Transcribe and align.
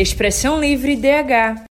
Expressão 0.00 0.58
Livre 0.58 0.96
DH. 0.96 1.62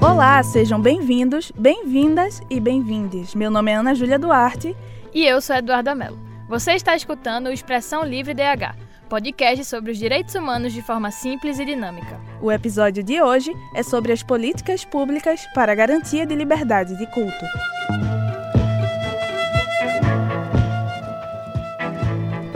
Olá, 0.00 0.42
sejam 0.42 0.80
bem-vindos, 0.80 1.52
bem-vindas 1.56 2.42
e 2.50 2.58
bem-vindes. 2.58 3.32
Meu 3.32 3.48
nome 3.48 3.70
é 3.70 3.76
Ana 3.76 3.94
Júlia 3.94 4.18
Duarte. 4.18 4.76
E 5.14 5.24
eu 5.24 5.40
sou 5.40 5.54
Eduardo 5.54 5.94
Melo. 5.94 6.18
Você 6.48 6.72
está 6.72 6.96
escutando 6.96 7.46
o 7.46 7.52
Expressão 7.52 8.02
Livre 8.02 8.34
DH, 8.34 8.74
podcast 9.08 9.64
sobre 9.66 9.92
os 9.92 9.98
direitos 9.98 10.34
humanos 10.34 10.72
de 10.72 10.82
forma 10.82 11.12
simples 11.12 11.60
e 11.60 11.64
dinâmica. 11.64 12.18
O 12.42 12.50
episódio 12.50 13.04
de 13.04 13.22
hoje 13.22 13.52
é 13.72 13.84
sobre 13.84 14.10
as 14.10 14.20
políticas 14.20 14.84
públicas 14.84 15.46
para 15.54 15.70
a 15.70 15.76
garantia 15.76 16.26
de 16.26 16.34
liberdade 16.34 16.98
de 16.98 17.06
culto. 17.06 17.46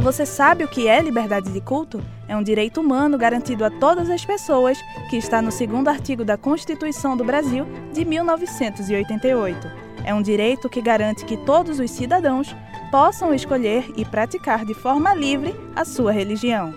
Você 0.05 0.27
sabe 0.27 0.63
o 0.63 0.69
que 0.69 0.87
é 0.87 1.01
liberdade 1.01 1.51
de 1.51 1.63
culto? 1.63 1.99
É 2.29 2.37
um 2.37 2.43
direito 2.43 2.79
humano 2.79 3.17
garantido 3.17 3.65
a 3.65 3.71
todas 3.71 4.11
as 4.11 4.23
pessoas, 4.23 4.79
que 5.09 5.17
está 5.17 5.41
no 5.41 5.51
segundo 5.51 5.89
artigo 5.89 6.27
da 6.27 6.37
Constituição 6.37 7.17
do 7.17 7.25
Brasil 7.25 7.67
de 7.91 8.05
1988. 8.05 9.67
É 10.05 10.13
um 10.13 10.21
direito 10.21 10.69
que 10.69 10.83
garante 10.83 11.25
que 11.25 11.39
todos 11.39 11.81
os 11.81 11.91
cidadãos 11.91 12.55
possam 12.91 13.33
escolher 13.33 13.91
e 13.97 14.05
praticar 14.05 14.67
de 14.67 14.75
forma 14.75 15.15
livre 15.15 15.55
a 15.75 15.87
sua 15.87 16.13
religião. 16.13 16.75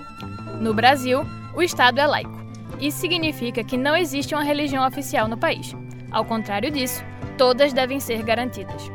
No 0.62 0.74
Brasil, 0.74 1.26
o 1.54 1.62
Estado 1.62 2.00
é 2.00 2.08
laico. 2.08 2.42
Isso 2.80 3.00
significa 3.00 3.62
que 3.62 3.76
não 3.76 3.94
existe 3.98 4.34
uma 4.34 4.44
religião 4.44 4.88
oficial 4.88 5.28
no 5.28 5.38
país. 5.38 5.76
Ao 6.12 6.24
contrário 6.24 6.72
disso, 6.72 7.04
todas 7.38 7.74
devem 7.74 8.00
ser 8.00 8.24
garantidas. 8.24 8.90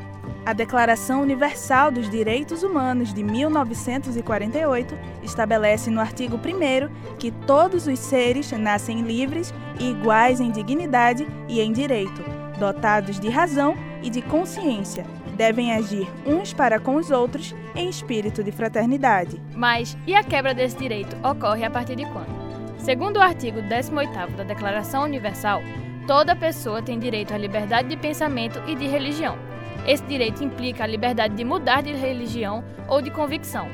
A 0.45 0.52
Declaração 0.52 1.23
Universal 1.23 1.92
dos 1.92 2.10
Direitos 2.10 2.64
Humanos 2.64 3.14
de 3.14 3.23
1948 3.23 4.99
estabelece 5.23 5.88
no 5.88 6.01
artigo 6.01 6.37
1 6.37 7.16
que 7.16 7.30
todos 7.30 7.87
os 7.87 7.99
seres 8.01 8.51
nascem 8.51 9.02
livres 9.02 9.54
e 9.79 9.90
iguais 9.90 10.40
em 10.40 10.51
dignidade 10.51 11.29
e 11.49 11.60
em 11.60 11.73
direito, 11.73 12.24
dotados 12.59 13.21
de 13.21 13.29
razão 13.29 13.76
e 14.02 14.10
de 14.10 14.21
consciência. 14.21 15.07
Devem 15.37 15.73
agir 15.73 16.09
uns 16.26 16.52
para 16.52 16.80
com 16.80 16.96
os 16.96 17.12
outros 17.12 17.54
em 17.77 17.88
espírito 17.88 18.43
de 18.43 18.51
fraternidade. 18.51 19.40
Mas 19.54 19.96
e 20.09 20.15
a 20.15 20.24
quebra 20.24 20.52
desse 20.52 20.77
direito 20.77 21.16
ocorre 21.24 21.65
a 21.65 21.71
partir 21.71 21.95
de 21.95 22.04
quando? 22.06 22.43
Segundo 22.79 23.18
o 23.18 23.23
artigo 23.23 23.60
18º 23.60 24.34
da 24.34 24.43
Declaração 24.43 25.04
Universal, 25.04 25.62
toda 26.04 26.34
pessoa 26.34 26.82
tem 26.82 26.99
direito 26.99 27.32
à 27.32 27.38
liberdade 27.38 27.90
de 27.90 27.96
pensamento 27.96 28.60
e 28.66 28.74
de 28.74 28.88
religião 28.88 29.52
esse 29.87 30.05
direito 30.05 30.45
implica 30.45 30.85
a 30.85 30.87
liberdade 30.87 31.35
de 31.35 31.45
mudar 31.45 31.83
de 31.83 31.93
religião 31.93 32.63
ou 32.88 33.02
de 33.02 33.11
convicção, 33.11 33.66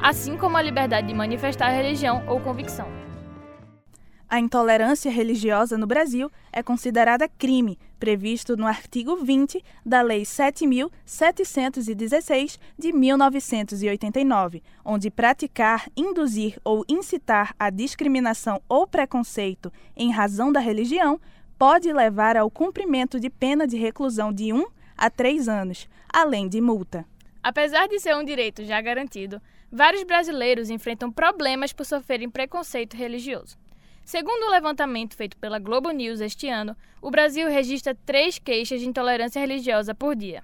assim 0.00 0.36
como 0.36 0.56
a 0.56 0.62
liberdade 0.62 1.08
de 1.08 1.14
manifestar 1.14 1.70
religião 1.70 2.22
ou 2.28 2.40
convicção. 2.40 2.86
A 4.28 4.40
intolerância 4.40 5.08
religiosa 5.08 5.78
no 5.78 5.86
Brasil 5.86 6.28
é 6.52 6.60
considerada 6.60 7.28
crime, 7.28 7.78
previsto 7.98 8.56
no 8.56 8.66
artigo 8.66 9.16
20 9.16 9.64
da 9.84 10.02
Lei 10.02 10.22
7.716 10.22 12.58
de 12.76 12.92
1989, 12.92 14.64
onde 14.84 15.12
praticar, 15.12 15.88
induzir 15.96 16.58
ou 16.64 16.84
incitar 16.88 17.54
a 17.56 17.70
discriminação 17.70 18.60
ou 18.68 18.84
preconceito 18.84 19.72
em 19.96 20.10
razão 20.10 20.50
da 20.50 20.58
religião 20.58 21.20
pode 21.56 21.92
levar 21.92 22.36
ao 22.36 22.50
cumprimento 22.50 23.20
de 23.20 23.30
pena 23.30 23.64
de 23.64 23.76
reclusão 23.76 24.32
de 24.32 24.52
1 24.52 24.74
a 24.96 25.10
três 25.10 25.48
anos, 25.48 25.88
além 26.08 26.48
de 26.48 26.60
multa. 26.60 27.04
Apesar 27.42 27.86
de 27.86 28.00
ser 28.00 28.16
um 28.16 28.24
direito 28.24 28.64
já 28.64 28.80
garantido, 28.80 29.40
vários 29.70 30.02
brasileiros 30.02 30.70
enfrentam 30.70 31.12
problemas 31.12 31.72
por 31.72 31.84
sofrerem 31.84 32.30
preconceito 32.30 32.96
religioso. 32.96 33.56
Segundo 34.04 34.44
o 34.44 34.50
levantamento 34.50 35.16
feito 35.16 35.36
pela 35.36 35.58
Globo 35.58 35.90
News 35.90 36.20
este 36.20 36.48
ano, 36.48 36.76
o 37.02 37.10
Brasil 37.10 37.48
registra 37.48 37.94
três 38.06 38.38
queixas 38.38 38.80
de 38.80 38.88
intolerância 38.88 39.40
religiosa 39.40 39.94
por 39.94 40.14
dia. 40.14 40.42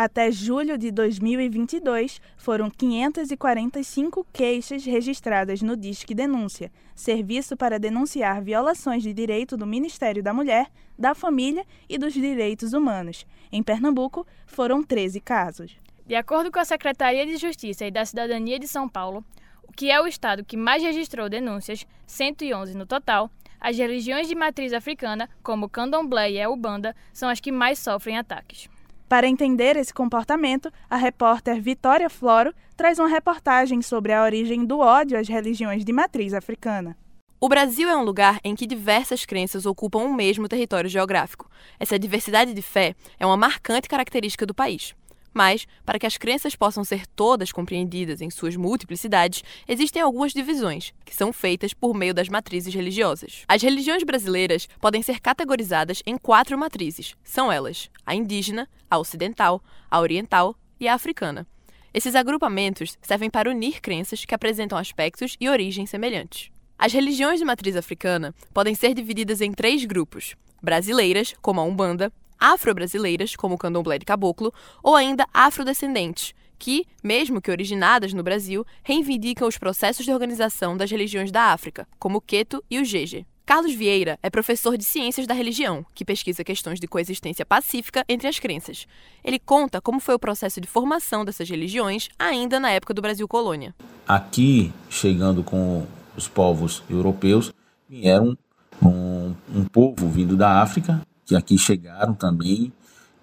Até 0.00 0.30
julho 0.30 0.78
de 0.78 0.92
2022, 0.92 2.20
foram 2.36 2.70
545 2.70 4.24
queixas 4.32 4.84
registradas 4.84 5.60
no 5.60 5.76
Disque 5.76 6.14
Denúncia, 6.14 6.70
serviço 6.94 7.56
para 7.56 7.80
denunciar 7.80 8.40
violações 8.40 9.02
de 9.02 9.12
direito 9.12 9.56
do 9.56 9.66
Ministério 9.66 10.22
da 10.22 10.32
Mulher, 10.32 10.70
da 10.96 11.16
Família 11.16 11.66
e 11.88 11.98
dos 11.98 12.12
Direitos 12.12 12.74
Humanos. 12.74 13.26
Em 13.50 13.60
Pernambuco, 13.60 14.24
foram 14.46 14.84
13 14.84 15.20
casos. 15.20 15.76
De 16.06 16.14
acordo 16.14 16.52
com 16.52 16.60
a 16.60 16.64
Secretaria 16.64 17.26
de 17.26 17.36
Justiça 17.36 17.84
e 17.84 17.90
da 17.90 18.04
Cidadania 18.04 18.60
de 18.60 18.68
São 18.68 18.88
Paulo, 18.88 19.24
o 19.66 19.72
que 19.72 19.90
é 19.90 20.00
o 20.00 20.06
estado 20.06 20.44
que 20.44 20.56
mais 20.56 20.80
registrou 20.80 21.28
denúncias, 21.28 21.84
111 22.06 22.76
no 22.76 22.86
total, 22.86 23.28
as 23.60 23.76
religiões 23.76 24.28
de 24.28 24.36
matriz 24.36 24.72
africana, 24.72 25.28
como 25.42 25.68
Candomblé 25.68 26.30
e 26.30 26.40
a 26.40 26.48
Ubanda, 26.48 26.94
são 27.12 27.28
as 27.28 27.40
que 27.40 27.50
mais 27.50 27.80
sofrem 27.80 28.16
ataques. 28.16 28.68
Para 29.08 29.26
entender 29.26 29.74
esse 29.76 29.94
comportamento, 29.94 30.70
a 30.90 30.96
repórter 30.96 31.62
Vitória 31.62 32.10
Floro 32.10 32.52
traz 32.76 32.98
uma 32.98 33.08
reportagem 33.08 33.80
sobre 33.80 34.12
a 34.12 34.22
origem 34.22 34.66
do 34.66 34.80
ódio 34.80 35.18
às 35.18 35.26
religiões 35.26 35.82
de 35.82 35.92
matriz 35.94 36.34
africana. 36.34 36.94
O 37.40 37.48
Brasil 37.48 37.88
é 37.88 37.96
um 37.96 38.02
lugar 38.02 38.38
em 38.44 38.54
que 38.54 38.66
diversas 38.66 39.24
crenças 39.24 39.64
ocupam 39.64 40.00
o 40.00 40.12
mesmo 40.12 40.46
território 40.46 40.90
geográfico. 40.90 41.48
Essa 41.80 41.98
diversidade 41.98 42.52
de 42.52 42.60
fé 42.60 42.94
é 43.18 43.24
uma 43.24 43.36
marcante 43.36 43.88
característica 43.88 44.44
do 44.44 44.52
país. 44.52 44.94
Mas, 45.38 45.68
para 45.86 46.00
que 46.00 46.06
as 46.06 46.16
crenças 46.16 46.56
possam 46.56 46.82
ser 46.82 47.06
todas 47.06 47.52
compreendidas 47.52 48.20
em 48.20 48.28
suas 48.28 48.56
multiplicidades, 48.56 49.44
existem 49.68 50.02
algumas 50.02 50.32
divisões, 50.32 50.92
que 51.04 51.14
são 51.14 51.32
feitas 51.32 51.72
por 51.72 51.94
meio 51.94 52.12
das 52.12 52.28
matrizes 52.28 52.74
religiosas. 52.74 53.44
As 53.46 53.62
religiões 53.62 54.02
brasileiras 54.02 54.68
podem 54.80 55.00
ser 55.00 55.20
categorizadas 55.20 56.02
em 56.04 56.18
quatro 56.18 56.58
matrizes. 56.58 57.14
São 57.22 57.52
elas: 57.52 57.88
a 58.04 58.16
indígena, 58.16 58.68
a 58.90 58.98
ocidental, 58.98 59.62
a 59.88 60.00
oriental 60.00 60.56
e 60.80 60.88
a 60.88 60.94
africana. 60.94 61.46
Esses 61.94 62.16
agrupamentos 62.16 62.98
servem 63.00 63.30
para 63.30 63.48
unir 63.48 63.80
crenças 63.80 64.24
que 64.24 64.34
apresentam 64.34 64.76
aspectos 64.76 65.36
e 65.40 65.48
origens 65.48 65.88
semelhantes. 65.88 66.50
As 66.76 66.92
religiões 66.92 67.38
de 67.38 67.44
matriz 67.44 67.76
africana 67.76 68.34
podem 68.52 68.74
ser 68.74 68.92
divididas 68.92 69.40
em 69.40 69.52
três 69.52 69.84
grupos: 69.84 70.34
brasileiras, 70.60 71.32
como 71.40 71.60
a 71.60 71.64
Umbanda, 71.64 72.12
afro-brasileiras, 72.38 73.36
como 73.36 73.54
o 73.54 73.58
candomblé 73.58 73.98
de 73.98 74.04
caboclo, 74.04 74.52
ou 74.82 74.94
ainda 74.94 75.26
afrodescendentes, 75.32 76.34
que, 76.58 76.84
mesmo 77.02 77.40
que 77.40 77.50
originadas 77.50 78.12
no 78.12 78.22
Brasil, 78.22 78.64
reivindicam 78.82 79.46
os 79.46 79.58
processos 79.58 80.04
de 80.04 80.12
organização 80.12 80.76
das 80.76 80.90
religiões 80.90 81.30
da 81.30 81.52
África, 81.52 81.86
como 81.98 82.18
o 82.18 82.20
Queto 82.20 82.62
e 82.70 82.78
o 82.78 82.84
Jeje. 82.84 83.26
Carlos 83.48 83.72
Vieira 83.72 84.18
é 84.22 84.28
professor 84.28 84.76
de 84.76 84.84
Ciências 84.84 85.26
da 85.26 85.32
Religião, 85.32 85.82
que 85.94 86.04
pesquisa 86.04 86.44
questões 86.44 86.78
de 86.78 86.86
coexistência 86.86 87.46
pacífica 87.46 88.04
entre 88.06 88.28
as 88.28 88.38
crenças. 88.38 88.86
Ele 89.24 89.38
conta 89.38 89.80
como 89.80 90.00
foi 90.00 90.14
o 90.14 90.18
processo 90.18 90.60
de 90.60 90.68
formação 90.68 91.24
dessas 91.24 91.48
religiões 91.48 92.10
ainda 92.18 92.60
na 92.60 92.70
época 92.70 92.92
do 92.92 93.00
Brasil 93.00 93.26
colônia. 93.26 93.74
Aqui, 94.06 94.70
chegando 94.90 95.42
com 95.42 95.86
os 96.14 96.28
povos 96.28 96.82
europeus, 96.90 97.50
vieram 97.88 98.36
um, 98.82 99.34
um 99.54 99.64
povo 99.64 100.10
vindo 100.10 100.36
da 100.36 100.60
África 100.60 101.00
que 101.28 101.36
aqui 101.36 101.58
chegaram 101.58 102.14
também 102.14 102.72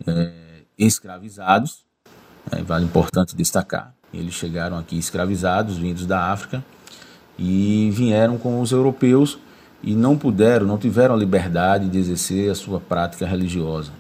é, 0.06 0.32
escravizados, 0.78 1.84
é, 2.52 2.62
vale 2.62 2.86
importante 2.86 3.36
destacar. 3.36 3.96
Eles 4.14 4.36
chegaram 4.36 4.78
aqui 4.78 4.96
escravizados, 4.96 5.78
vindos 5.78 6.06
da 6.06 6.32
África, 6.32 6.64
e 7.38 7.90
vieram 7.92 8.38
com 8.38 8.62
os 8.62 8.72
europeus 8.72 9.40
e 9.82 9.96
não 9.96 10.16
puderam, 10.16 10.68
não 10.68 10.78
tiveram 10.78 11.16
a 11.16 11.18
liberdade 11.18 11.90
de 11.90 11.98
exercer 11.98 12.52
a 12.52 12.56
sua 12.56 12.80
prática 12.80 13.26
religiosa. 13.26 13.92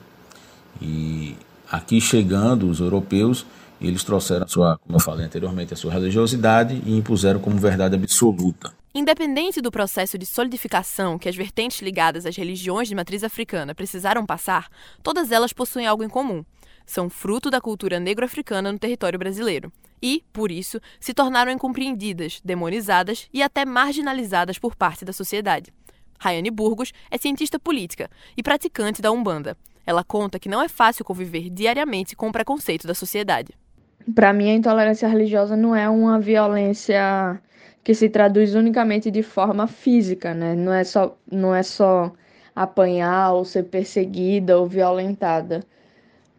E 0.80 1.36
aqui 1.70 2.00
chegando 2.00 2.70
os 2.70 2.80
europeus, 2.80 3.44
eles 3.82 4.04
trouxeram 4.04 4.46
a 4.46 4.48
sua, 4.48 4.78
como 4.78 4.98
eu 4.98 5.02
falei 5.02 5.26
anteriormente, 5.26 5.74
a 5.74 5.78
sua 5.78 5.92
religiosidade 5.92 6.80
e 6.86 6.96
impuseram 6.96 7.40
como 7.40 7.58
verdade 7.58 7.96
absoluta. 7.96 8.72
Independente 8.98 9.60
do 9.60 9.70
processo 9.70 10.18
de 10.18 10.26
solidificação 10.26 11.20
que 11.20 11.28
as 11.28 11.36
vertentes 11.36 11.82
ligadas 11.82 12.26
às 12.26 12.38
religiões 12.38 12.88
de 12.88 12.96
matriz 12.96 13.26
africana 13.26 13.76
precisaram 13.76 14.26
passar, 14.26 14.70
todas 15.04 15.34
elas 15.34 15.52
possuem 15.52 15.86
algo 15.86 16.02
em 16.02 16.08
comum. 16.08 16.46
São 16.86 17.10
fruto 17.10 17.52
da 17.52 17.60
cultura 17.60 18.00
negro-africana 18.00 18.72
no 18.72 18.80
território 18.80 19.20
brasileiro. 19.20 19.70
E, 20.02 20.24
por 20.32 20.50
isso, 20.50 20.80
se 20.98 21.14
tornaram 21.14 21.52
incompreendidas, 21.52 22.40
demonizadas 22.42 23.28
e 23.34 23.44
até 23.44 23.66
marginalizadas 23.66 24.58
por 24.58 24.78
parte 24.78 25.04
da 25.04 25.12
sociedade. 25.12 25.74
Rayane 26.18 26.50
Burgos 26.50 26.94
é 27.12 27.18
cientista 27.18 27.60
política 27.60 28.10
e 28.38 28.42
praticante 28.42 29.02
da 29.02 29.12
Umbanda. 29.12 29.58
Ela 29.86 30.06
conta 30.06 30.40
que 30.40 30.48
não 30.48 30.62
é 30.62 30.70
fácil 30.70 31.04
conviver 31.04 31.50
diariamente 31.50 32.16
com 32.16 32.30
o 32.30 32.32
preconceito 32.32 32.88
da 32.88 32.94
sociedade. 32.94 33.52
Para 34.14 34.32
mim, 34.32 34.52
a 34.52 34.54
intolerância 34.54 35.10
religiosa 35.10 35.58
não 35.58 35.76
é 35.76 35.90
uma 35.90 36.18
violência 36.18 37.42
que 37.86 37.94
se 37.94 38.10
traduz 38.10 38.56
unicamente 38.56 39.12
de 39.12 39.22
forma 39.22 39.68
física, 39.68 40.34
né? 40.34 40.56
Não 40.56 40.74
é 40.74 40.84
só, 40.84 41.16
não 41.32 41.54
é 41.54 41.62
só 41.62 42.12
apanhar 42.56 43.34
ou 43.34 43.46
ser 43.46 43.66
perseguida 43.66 44.58
ou 44.60 44.66
violentada. 44.66 45.64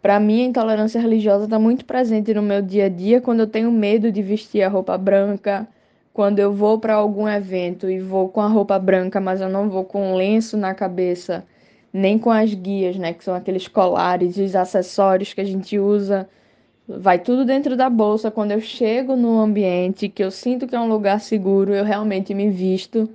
Para 0.02 0.18
mim, 0.18 0.42
a 0.42 0.46
intolerância 0.46 1.00
religiosa 1.00 1.44
está 1.44 1.58
muito 1.58 1.84
presente 1.84 2.34
no 2.34 2.42
meu 2.42 2.60
dia 2.62 2.86
a 2.86 2.88
dia 2.88 3.20
quando 3.20 3.40
eu 3.40 3.46
tenho 3.46 3.70
medo 3.70 4.10
de 4.10 4.22
vestir 4.22 4.62
a 4.62 4.68
roupa 4.68 4.98
branca, 4.98 5.68
quando 6.12 6.40
eu 6.40 6.52
vou 6.52 6.80
para 6.80 6.94
algum 6.94 7.28
evento 7.28 7.88
e 7.88 8.00
vou 8.00 8.28
com 8.28 8.40
a 8.40 8.48
roupa 8.48 8.76
branca, 8.78 9.20
mas 9.20 9.40
eu 9.40 9.48
não 9.48 9.70
vou 9.70 9.84
com 9.84 10.12
um 10.12 10.16
lenço 10.16 10.56
na 10.56 10.74
cabeça, 10.74 11.44
nem 11.92 12.18
com 12.18 12.30
as 12.30 12.52
guias, 12.54 12.96
né, 12.96 13.12
que 13.12 13.22
são 13.22 13.34
aqueles 13.34 13.68
colares 13.68 14.36
e 14.36 14.42
os 14.42 14.56
acessórios 14.56 15.32
que 15.32 15.40
a 15.40 15.44
gente 15.44 15.78
usa, 15.78 16.28
vai 16.88 17.18
tudo 17.18 17.44
dentro 17.44 17.76
da 17.76 17.90
bolsa. 17.90 18.30
Quando 18.30 18.52
eu 18.52 18.60
chego 18.60 19.16
no 19.16 19.40
ambiente 19.40 20.08
que 20.08 20.22
eu 20.22 20.30
sinto 20.30 20.66
que 20.66 20.74
é 20.74 20.80
um 20.80 20.88
lugar 20.88 21.20
seguro, 21.20 21.74
eu 21.74 21.84
realmente 21.84 22.34
me 22.34 22.50
visto 22.50 23.08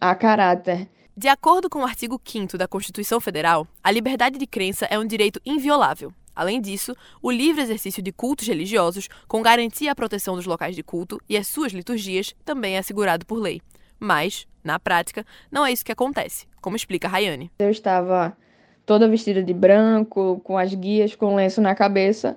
a 0.00 0.14
caráter. 0.14 0.88
De 1.16 1.28
acordo 1.28 1.70
com 1.70 1.78
o 1.78 1.84
artigo 1.84 2.20
5 2.22 2.58
da 2.58 2.68
Constituição 2.68 3.18
Federal, 3.20 3.66
a 3.82 3.90
liberdade 3.90 4.38
de 4.38 4.46
crença 4.46 4.86
é 4.86 4.98
um 4.98 5.06
direito 5.06 5.40
inviolável. 5.46 6.12
Além 6.34 6.60
disso, 6.60 6.94
o 7.22 7.30
livre 7.30 7.62
exercício 7.62 8.02
de 8.02 8.12
cultos 8.12 8.46
religiosos, 8.46 9.08
com 9.26 9.40
garantia 9.40 9.92
à 9.92 9.94
proteção 9.94 10.36
dos 10.36 10.44
locais 10.44 10.76
de 10.76 10.82
culto 10.82 11.18
e 11.26 11.34
as 11.34 11.46
suas 11.46 11.72
liturgias, 11.72 12.34
também 12.44 12.74
é 12.74 12.78
assegurado 12.78 13.24
por 13.24 13.38
lei. 13.38 13.62
Mas, 13.98 14.46
na 14.62 14.78
prática, 14.78 15.24
não 15.50 15.64
é 15.64 15.72
isso 15.72 15.82
que 15.82 15.92
acontece, 15.92 16.46
como 16.60 16.76
explica 16.76 17.08
Rayane. 17.08 17.50
Eu 17.58 17.70
estava 17.70 18.36
toda 18.84 19.08
vestida 19.08 19.42
de 19.42 19.54
branco, 19.54 20.38
com 20.44 20.58
as 20.58 20.74
guias, 20.74 21.14
com 21.14 21.34
lenço 21.34 21.62
na 21.62 21.74
cabeça, 21.74 22.36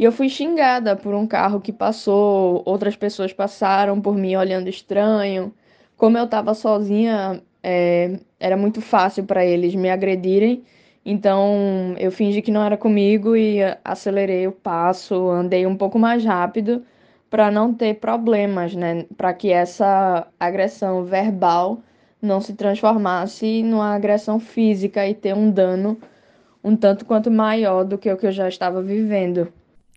e 0.00 0.04
eu 0.04 0.12
fui 0.12 0.28
xingada 0.28 0.96
por 0.96 1.14
um 1.14 1.26
carro 1.26 1.60
que 1.60 1.72
passou, 1.72 2.62
outras 2.66 2.96
pessoas 2.96 3.32
passaram 3.32 4.00
por 4.00 4.16
mim 4.16 4.34
olhando 4.36 4.68
estranho. 4.68 5.54
Como 5.96 6.16
eu 6.18 6.24
estava 6.24 6.54
sozinha, 6.54 7.42
é, 7.62 8.18
era 8.40 8.56
muito 8.56 8.80
fácil 8.80 9.24
para 9.24 9.44
eles 9.44 9.74
me 9.74 9.90
agredirem 9.90 10.64
então 11.04 11.94
eu 11.98 12.12
fingi 12.12 12.42
que 12.42 12.50
não 12.50 12.62
era 12.62 12.76
comigo 12.76 13.36
e 13.36 13.58
acelerei 13.84 14.46
o 14.46 14.52
passo, 14.52 15.28
andei 15.28 15.66
um 15.66 15.76
pouco 15.76 15.98
mais 15.98 16.24
rápido 16.24 16.84
para 17.30 17.50
não 17.50 17.72
ter 17.72 17.94
problemas, 18.00 18.74
né? 18.74 19.06
Para 19.16 19.32
que 19.32 19.50
essa 19.50 20.26
agressão 20.38 21.04
verbal 21.04 21.80
não 22.20 22.40
se 22.40 22.54
transformasse 22.54 23.62
numa 23.62 23.94
agressão 23.94 24.38
física 24.38 25.06
e 25.06 25.14
ter 25.14 25.34
um 25.34 25.50
dano 25.50 25.98
um 26.62 26.76
tanto 26.76 27.06
quanto 27.06 27.30
maior 27.30 27.84
do 27.84 27.96
que 27.98 28.10
o 28.12 28.16
que 28.16 28.26
eu 28.26 28.32
já 28.32 28.48
estava 28.48 28.82
vivendo. 28.82 29.50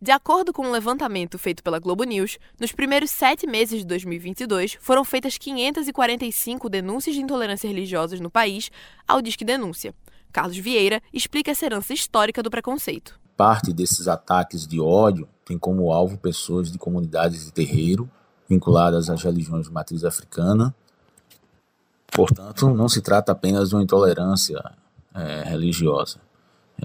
De 0.04 0.12
acordo 0.12 0.52
com 0.52 0.68
um 0.68 0.72
levantamento 0.72 1.40
feito 1.40 1.64
pela 1.64 1.80
Globo 1.80 2.04
News, 2.04 2.38
nos 2.60 2.74
primeiros 2.74 3.10
sete 3.10 3.48
meses 3.48 3.80
de 3.80 3.86
2022 3.86 4.78
foram 4.82 5.06
feitas 5.06 5.38
545 5.38 6.68
denúncias 6.68 7.16
de 7.16 7.22
intolerância 7.22 7.70
religiosas 7.70 8.20
no 8.20 8.30
país 8.30 8.70
ao 9.08 9.22
Disque 9.22 9.46
Denúncia. 9.46 9.96
Carlos 10.30 10.58
Vieira 10.58 11.02
explica 11.14 11.52
essa 11.52 11.66
herança 11.66 11.94
histórica 11.94 12.44
do 12.44 12.52
preconceito. 12.52 13.18
Parte 13.38 13.72
desses 13.72 14.10
ataques 14.10 14.68
de 14.68 14.78
ódio 14.78 15.26
tem 15.46 15.58
como 15.58 15.94
alvo 15.94 16.18
pessoas 16.18 16.70
de 16.70 16.78
comunidades 16.78 17.46
de 17.46 17.54
terreiro 17.54 18.12
vinculadas 18.50 19.10
às 19.10 19.24
religiões 19.24 19.68
de 19.68 19.72
matriz 19.72 20.04
africana. 20.04 20.76
Portanto, 22.12 22.70
não 22.72 22.90
se 22.90 23.02
trata 23.02 23.32
apenas 23.32 23.70
de 23.70 23.76
uma 23.76 23.84
intolerância 23.84 24.62
é, 25.16 25.44
religiosa. 25.44 26.20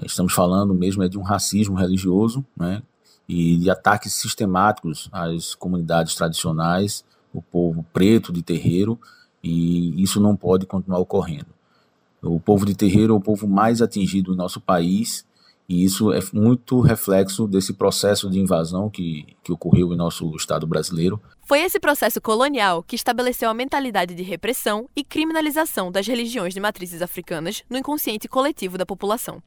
Estamos 0.05 0.31
falando 0.31 0.73
mesmo 0.73 1.03
é 1.03 1.09
de 1.09 1.17
um 1.17 1.21
racismo 1.21 1.75
religioso 1.75 2.45
né, 2.55 2.81
e 3.29 3.57
de 3.57 3.69
ataques 3.69 4.15
sistemáticos 4.15 5.07
às 5.11 5.53
comunidades 5.53 6.15
tradicionais, 6.15 7.05
o 7.31 7.43
povo 7.43 7.85
preto 7.93 8.33
de 8.33 8.41
terreiro, 8.41 8.99
e 9.43 10.01
isso 10.01 10.19
não 10.19 10.35
pode 10.35 10.65
continuar 10.65 10.97
ocorrendo. 10.97 11.53
O 12.23 12.39
povo 12.39 12.65
de 12.65 12.73
terreiro 12.73 13.13
é 13.13 13.15
o 13.15 13.21
povo 13.21 13.47
mais 13.47 13.83
atingido 13.83 14.33
em 14.33 14.35
nosso 14.35 14.59
país 14.59 15.25
e 15.69 15.85
isso 15.85 16.11
é 16.11 16.19
muito 16.33 16.81
reflexo 16.81 17.47
desse 17.47 17.73
processo 17.73 18.27
de 18.27 18.39
invasão 18.39 18.89
que, 18.89 19.27
que 19.43 19.51
ocorreu 19.51 19.93
em 19.93 19.95
nosso 19.95 20.35
Estado 20.35 20.65
brasileiro. 20.65 21.21
Foi 21.45 21.61
esse 21.61 21.79
processo 21.79 22.19
colonial 22.19 22.81
que 22.81 22.95
estabeleceu 22.95 23.47
a 23.47 23.53
mentalidade 23.53 24.15
de 24.15 24.23
repressão 24.23 24.89
e 24.95 25.03
criminalização 25.03 25.91
das 25.91 26.07
religiões 26.07 26.55
de 26.55 26.59
matrizes 26.59 27.03
africanas 27.03 27.63
no 27.69 27.77
inconsciente 27.77 28.27
coletivo 28.27 28.79
da 28.79 28.85
população. 28.85 29.43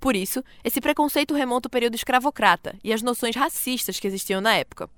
Por 0.00 0.16
isso, 0.16 0.42
esse 0.64 0.80
preconceito 0.80 1.34
remonta 1.34 1.66
ao 1.66 1.70
período 1.70 1.94
escravocrata 1.94 2.76
e 2.82 2.92
às 2.92 3.02
noções 3.02 3.36
racistas 3.36 3.98
que 3.98 4.06
existiam 4.06 4.40
na 4.40 4.54
época. 4.54 4.88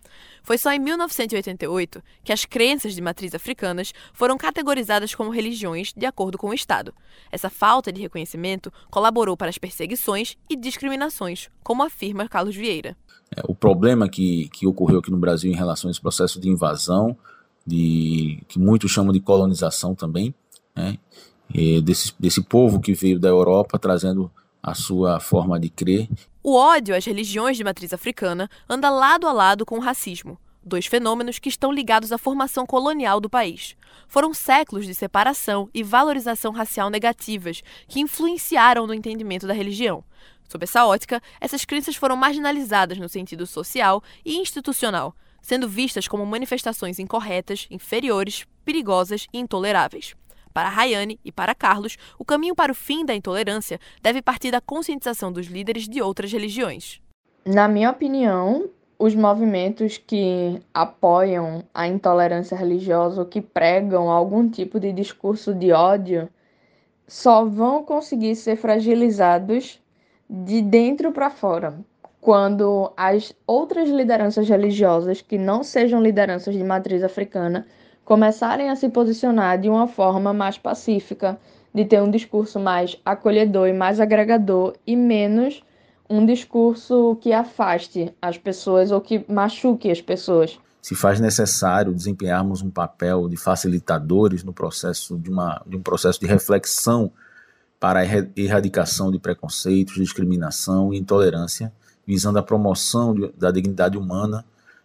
Foi 0.43 0.59
só 0.59 0.73
em 0.73 0.79
1988 0.79 2.03
que 2.23 2.33
as 2.33 2.45
crenças 2.45 2.95
de 2.95 3.01
matriz 3.01 3.35
africanas 3.35 3.93
foram 4.13 4.37
categorizadas 4.37 5.15
como 5.15 5.31
religiões 5.31 5.93
de 5.97 6.07
acordo 6.07 6.37
com 6.39 6.49
o 6.49 6.55
Estado. 6.55 6.95
Essa 7.31 7.51
falta 7.51 7.93
de 7.93 8.01
reconhecimento 8.01 8.73
colaborou 8.91 9.37
para 9.37 9.49
as 9.49 9.59
perseguições 9.59 10.37
e 10.49 10.57
discriminações, 10.57 11.49
como 11.63 11.83
afirma 11.83 12.29
Carlos 12.29 12.55
Vieira. 12.55 12.97
É, 13.35 13.43
o 13.49 13.55
problema 13.55 14.09
que, 14.09 14.49
que 14.51 14.67
ocorreu 14.67 14.99
aqui 14.99 15.11
no 15.11 15.19
Brasil 15.19 15.51
em 15.51 15.57
relação 15.57 15.89
a 15.89 15.91
esse 15.91 16.01
processo 16.01 16.39
de 16.39 16.49
invasão, 16.49 17.17
de, 17.67 18.43
que 18.47 18.59
muitos 18.59 18.91
chamam 18.91 19.13
de 19.13 19.21
colonização 19.21 19.95
também, 19.95 20.35
né, 20.77 20.99
desse, 21.83 22.13
desse 22.19 22.43
povo 22.43 22.81
que 22.81 22.93
veio 22.93 23.19
da 23.19 23.29
Europa 23.29 23.79
trazendo 23.79 24.31
a 24.65 24.75
sua 24.75 25.21
forma 25.21 25.61
de 25.61 25.69
crer. 25.69 26.09
O 26.43 26.57
ódio 26.57 26.97
às 26.97 27.05
religiões 27.05 27.55
de 27.59 27.63
matriz 27.63 27.93
africana 27.93 28.49
anda 28.67 28.89
lado 28.89 29.27
a 29.27 29.33
lado 29.33 29.67
com 29.67 29.77
o 29.77 29.81
racismo, 29.81 30.39
dois 30.65 30.87
fenômenos 30.87 31.39
que 31.39 31.51
estão 31.51 31.71
ligados 31.71 32.11
à 32.11 32.17
formação 32.17 32.65
colonial 32.65 33.21
do 33.21 33.29
país. 33.29 33.77
Foram 34.09 34.33
séculos 34.33 34.87
de 34.87 34.95
separação 34.95 35.69
e 35.75 35.83
valorização 35.83 36.51
racial 36.51 36.89
negativas 36.89 37.63
que 37.87 38.01
influenciaram 38.01 38.87
no 38.87 38.95
entendimento 38.95 39.47
da 39.47 39.53
religião. 39.53 40.03
Sob 40.49 40.65
essa 40.65 40.87
ótica, 40.87 41.23
essas 41.41 41.67
crenças 41.67 41.97
foram 41.97 42.17
marginalizadas 42.17 42.97
no 42.97 43.09
sentido 43.09 43.47
social 43.47 44.03
e 44.25 44.37
institucional, 44.37 45.15
sendo 45.43 45.69
vistas 45.69 46.09
como 46.09 46.25
manifestações 46.25 46.99
incorretas, 46.99 47.67
inferiores, 47.71 48.47
perigosas 48.65 49.27
e 49.31 49.39
intoleráveis. 49.39 50.15
Para 50.55 50.69
Rayane 50.69 51.19
e 51.25 51.33
para 51.33 51.53
Carlos, 51.53 51.99
o 52.17 52.25
caminho 52.25 52.55
para 52.55 52.71
o 52.71 52.77
fim 52.77 53.05
da 53.05 53.13
intolerância 53.13 53.81
deve 54.01 54.23
partir 54.23 54.53
da 54.53 54.61
conscientização 54.61 55.33
dos 55.33 55.49
líderes 55.49 55.89
de 55.89 56.01
outras 56.01 56.31
religiões. 56.31 57.01
Na 57.45 57.67
minha 57.67 57.91
opinião, 57.91 58.71
os 58.97 59.17
movimentos 59.17 59.99
que 59.99 60.63
apoiam 60.73 61.65
a 61.75 61.89
intolerância 61.89 62.57
religiosa 62.57 63.23
ou 63.23 63.27
que 63.27 63.41
pregam 63.41 64.09
algum 64.09 64.49
tipo 64.49 64.79
de 64.79 64.93
discurso 64.93 65.53
de 65.53 65.73
ódio 65.73 66.29
só 67.09 67.45
vão 67.45 67.83
conseguir 67.83 68.37
ser 68.37 68.55
fragilizados 68.55 69.83
de 70.31 70.63
dentro 70.63 71.11
para 71.11 71.31
fora, 71.31 71.77
quando 72.21 72.93
as 72.97 73.35
outras 73.45 73.89
lideranças 73.89 74.49
religiosas 74.49 75.21
que 75.21 75.37
não 75.37 75.65
sejam 75.65 76.01
lideranças 76.01 76.55
de 76.55 76.63
matriz 76.63 77.03
africana 77.03 77.67
começarem 78.05 78.71
a 78.71 78.77
se 78.77 78.89
posicionar 78.89 79.59
de 79.59 79.69
uma 79.69 79.89
forma 79.89 80.33
mais 80.33 80.59
pacífica, 80.59 81.39
de 81.75 81.85
ter 81.85 82.03
um 82.03 82.11
discurso 82.11 82.61
mais 82.61 82.97
acolhedor 83.05 83.69
e 83.69 83.73
mais 83.73 83.99
agregador 83.99 84.75
e 84.87 84.95
menos 84.95 85.63
um 86.09 86.25
discurso 86.25 87.17
que 87.21 87.33
afaste 87.33 88.15
as 88.21 88.37
pessoas 88.37 88.91
ou 88.91 89.01
que 89.01 89.25
machuque 89.29 89.91
as 89.91 90.01
pessoas. 90.01 90.59
Se 90.83 90.95
faz 90.95 91.19
necessário 91.19 91.95
desempenharmos 91.95 92.61
um 92.61 92.71
papel 92.71 93.27
de 93.27 93.37
facilitadores 93.37 94.45
no 94.45 94.53
processo 94.53 95.19
de, 95.19 95.31
uma, 95.31 95.63
de 95.67 95.77
um 95.77 95.83
processo 95.83 96.21
de 96.21 96.27
reflexão 96.27 97.11
para 97.81 98.01
a 98.01 98.05
erradicação 98.37 99.11
de 99.11 99.19
preconceitos, 99.19 99.95
discriminação 99.95 100.93
e 100.93 100.99
intolerância, 100.99 101.73
visando 102.07 102.39
a 102.39 102.43
promoção 102.43 103.15
de, 103.15 103.33
da 103.33 103.51
dignidade 103.51 103.97
humana, 103.97 104.45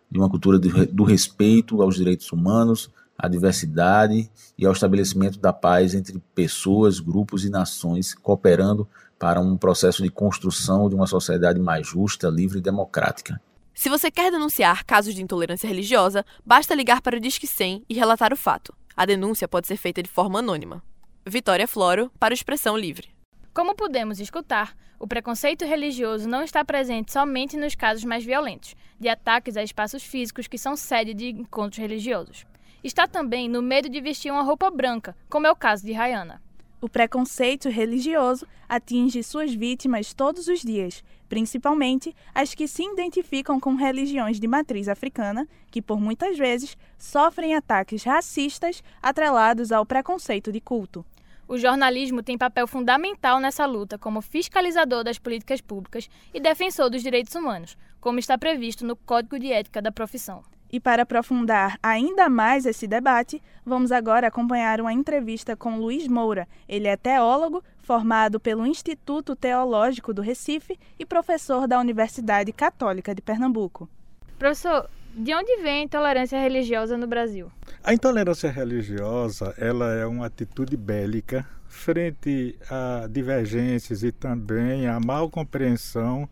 de 0.09 0.17
uma 0.17 0.29
cultura 0.29 0.57
de, 0.57 0.85
do 0.87 1.03
respeito 1.03 1.81
aos 1.81 1.95
direitos 1.95 2.31
humanos, 2.31 2.89
à 3.19 3.27
diversidade 3.27 4.31
e 4.57 4.65
ao 4.65 4.71
estabelecimento 4.71 5.37
da 5.39 5.51
paz 5.51 5.93
entre 5.93 6.17
pessoas, 6.33 7.01
grupos 7.01 7.43
e 7.43 7.49
nações, 7.49 8.15
cooperando 8.15 8.87
para 9.19 9.41
um 9.41 9.57
processo 9.57 10.01
de 10.01 10.09
construção 10.09 10.87
de 10.87 10.95
uma 10.95 11.05
sociedade 11.05 11.59
mais 11.59 11.85
justa, 11.85 12.29
livre 12.29 12.59
e 12.59 12.61
democrática. 12.61 13.39
Se 13.73 13.89
você 13.89 14.09
quer 14.09 14.31
denunciar 14.31 14.85
casos 14.85 15.13
de 15.13 15.21
intolerância 15.21 15.67
religiosa, 15.67 16.25
basta 16.45 16.73
ligar 16.73 17.01
para 17.01 17.17
o 17.17 17.19
Disque 17.19 17.45
100 17.45 17.83
e 17.89 17.93
relatar 17.93 18.31
o 18.31 18.37
fato. 18.37 18.73
A 18.95 19.05
denúncia 19.05 19.47
pode 19.47 19.67
ser 19.67 19.75
feita 19.75 20.01
de 20.01 20.09
forma 20.09 20.39
anônima. 20.39 20.81
Vitória 21.25 21.67
Floro, 21.67 22.09
para 22.17 22.31
o 22.31 22.35
Expressão 22.35 22.77
Livre. 22.77 23.09
Como 23.53 23.75
pudemos 23.75 24.19
escutar, 24.19 24.75
o 24.97 25.07
preconceito 25.07 25.65
religioso 25.65 26.27
não 26.27 26.41
está 26.41 26.63
presente 26.63 27.11
somente 27.11 27.57
nos 27.57 27.75
casos 27.75 28.03
mais 28.05 28.23
violentos, 28.23 28.75
de 28.97 29.09
ataques 29.09 29.57
a 29.57 29.63
espaços 29.63 30.03
físicos 30.03 30.47
que 30.47 30.57
são 30.57 30.75
sede 30.75 31.13
de 31.13 31.29
encontros 31.29 31.79
religiosos 31.79 32.45
está 32.83 33.07
também 33.07 33.49
no 33.49 33.61
medo 33.61 33.89
de 33.89 33.99
vestir 34.01 34.31
uma 34.31 34.43
roupa 34.43 34.69
branca, 34.69 35.15
como 35.29 35.47
é 35.47 35.51
o 35.51 35.55
caso 35.55 35.85
de 35.85 35.93
Rayana. 35.93 36.41
O 36.81 36.87
preconceito 36.87 37.67
religioso 37.67 38.47
atinge 38.67 39.21
suas 39.21 39.53
vítimas 39.53 40.13
todos 40.13 40.47
os 40.47 40.61
dias, 40.61 41.03
principalmente 41.27 42.15
as 42.33 42.55
que 42.55 42.67
se 42.67 42.83
identificam 42.83 43.59
com 43.59 43.75
religiões 43.75 44.39
de 44.39 44.47
matriz 44.47 44.87
africana, 44.87 45.47
que 45.69 45.81
por 45.81 45.99
muitas 45.99 46.37
vezes 46.37 46.77
sofrem 46.97 47.53
ataques 47.53 48.03
racistas 48.03 48.81
atrelados 49.01 49.73
ao 49.73 49.85
preconceito 49.85 50.51
de 50.51 50.61
culto. 50.61 51.05
O 51.49 51.57
jornalismo 51.57 52.23
tem 52.23 52.37
papel 52.37 52.67
fundamental 52.67 53.39
nessa 53.39 53.65
luta 53.65 53.97
como 53.97 54.21
fiscalizador 54.21 55.03
das 55.03 55.19
políticas 55.19 55.59
públicas 55.59 56.09
e 56.33 56.39
defensor 56.39 56.89
dos 56.89 57.01
direitos 57.01 57.35
humanos, 57.35 57.75
como 57.99 58.19
está 58.19 58.37
previsto 58.37 58.85
no 58.85 58.95
Código 58.95 59.37
de 59.37 59.51
Ética 59.51 59.81
da 59.81 59.91
profissão. 59.91 60.43
E 60.71 60.79
para 60.79 61.03
aprofundar 61.03 61.77
ainda 61.81 62.29
mais 62.29 62.65
esse 62.65 62.85
debate, 62.85 63.41
vamos 63.65 63.91
agora 63.91 64.27
acompanhar 64.27 64.79
uma 64.79 64.93
entrevista 64.93 65.55
com 65.55 65.79
Luiz 65.79 66.07
Moura. 66.07 66.47
Ele 66.67 66.87
é 66.87 66.95
teólogo, 66.95 67.63
formado 67.79 68.39
pelo 68.39 68.65
Instituto 68.65 69.35
Teológico 69.35 70.13
do 70.13 70.21
Recife 70.21 70.77
e 70.99 71.05
professor 71.05 71.67
da 71.67 71.79
Universidade 71.79 72.51
Católica 72.51 73.15
de 73.15 73.21
Pernambuco. 73.21 73.89
Professor, 74.37 74.87
de 75.13 75.33
onde 75.33 75.57
vem 75.57 75.79
a 75.79 75.83
intolerância 75.83 76.39
religiosa 76.39 76.95
no 76.97 77.07
Brasil? 77.07 77.51
A 77.83 77.93
intolerância 77.93 78.49
religiosa, 78.49 79.55
ela 79.57 79.93
é 79.93 80.05
uma 80.05 80.27
atitude 80.27 80.77
bélica 80.77 81.45
frente 81.79 82.55
a 82.69 83.07
divergências 83.09 84.03
e 84.03 84.11
também 84.11 84.85
a 84.87 84.99
mal 84.99 85.29
compreensão 85.29 86.29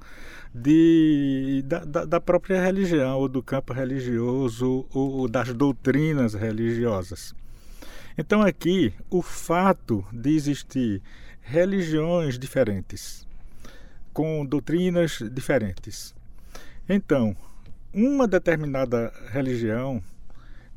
de, 0.53 1.63
da, 1.65 2.05
da, 2.05 2.19
própria 2.19 2.61
religião, 2.61 3.17
ou 3.17 3.27
do 3.27 3.41
campo 3.41 3.73
religioso, 3.73 4.85
ou 4.91 5.27
das 5.27 5.53
doutrinas 5.53 6.33
religiosas. 6.33 7.33
Então, 8.17 8.41
aqui, 8.41 8.93
o 9.09 9.21
fato 9.21 10.05
de 10.11 10.35
existir 10.35 11.01
religiões 11.41 12.37
diferentes, 12.37 13.27
com 14.11 14.45
doutrinas 14.45 15.19
diferentes. 15.31 16.13
Então, 16.89 17.35
uma 17.93 18.27
determinada 18.27 19.13
religião 19.29 20.03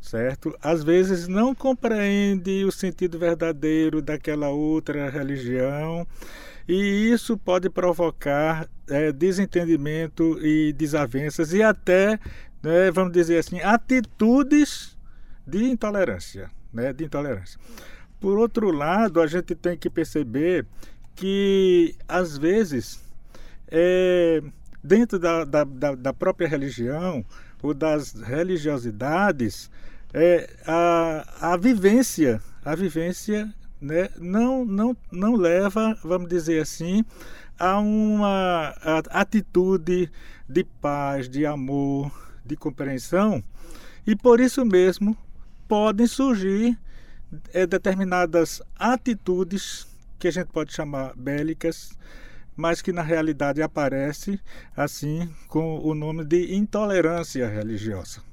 certo? 0.00 0.56
Às 0.62 0.82
vezes 0.82 1.28
não 1.28 1.54
compreende 1.54 2.64
o 2.64 2.72
sentido 2.72 3.18
verdadeiro 3.18 4.00
daquela 4.00 4.48
outra 4.48 5.10
religião 5.10 6.06
e 6.66 7.10
isso 7.12 7.36
pode 7.36 7.68
provocar 7.68 8.68
é, 8.88 9.12
desentendimento 9.12 10.38
e 10.44 10.72
desavenças 10.72 11.52
e 11.52 11.62
até, 11.62 12.18
né, 12.62 12.90
vamos 12.92 13.12
dizer 13.12 13.38
assim, 13.38 13.60
atitudes 13.60 14.96
de 15.46 15.64
intolerância, 15.64 16.50
né, 16.72 16.92
de 16.92 17.04
intolerância. 17.04 17.58
Por 18.18 18.38
outro 18.38 18.70
lado, 18.70 19.20
a 19.20 19.26
gente 19.26 19.54
tem 19.54 19.76
que 19.76 19.90
perceber 19.90 20.66
que 21.14 21.94
às 22.08 22.38
vezes 22.38 23.02
é, 23.68 24.42
dentro 24.82 25.18
da, 25.18 25.44
da, 25.44 25.64
da 25.64 26.12
própria 26.12 26.48
religião 26.48 27.24
ou 27.62 27.74
das 27.74 28.14
religiosidades 28.14 29.70
é, 30.12 30.50
a, 30.66 31.52
a 31.52 31.56
vivência, 31.56 32.42
a 32.64 32.74
vivência 32.74 33.52
né, 33.80 34.08
não, 34.18 34.64
não, 34.64 34.96
não 35.10 35.36
leva, 35.36 35.96
vamos 36.02 36.28
dizer 36.28 36.60
assim, 36.60 37.04
a 37.58 37.78
uma 37.78 38.74
atitude 39.10 40.10
de 40.48 40.64
paz, 40.64 41.28
de 41.28 41.46
amor, 41.46 42.10
de 42.44 42.56
compreensão, 42.56 43.42
e 44.06 44.16
por 44.16 44.40
isso 44.40 44.64
mesmo 44.64 45.16
podem 45.68 46.06
surgir 46.06 46.76
é, 47.52 47.66
determinadas 47.66 48.60
atitudes 48.76 49.86
que 50.18 50.28
a 50.28 50.32
gente 50.32 50.48
pode 50.48 50.72
chamar 50.72 51.14
bélicas, 51.16 51.96
mas 52.56 52.82
que 52.82 52.92
na 52.92 53.02
realidade 53.02 53.62
aparece 53.62 54.40
assim 54.76 55.32
com 55.48 55.78
o 55.78 55.94
nome 55.94 56.24
de 56.24 56.54
intolerância 56.54 57.48
religiosa. 57.48 58.29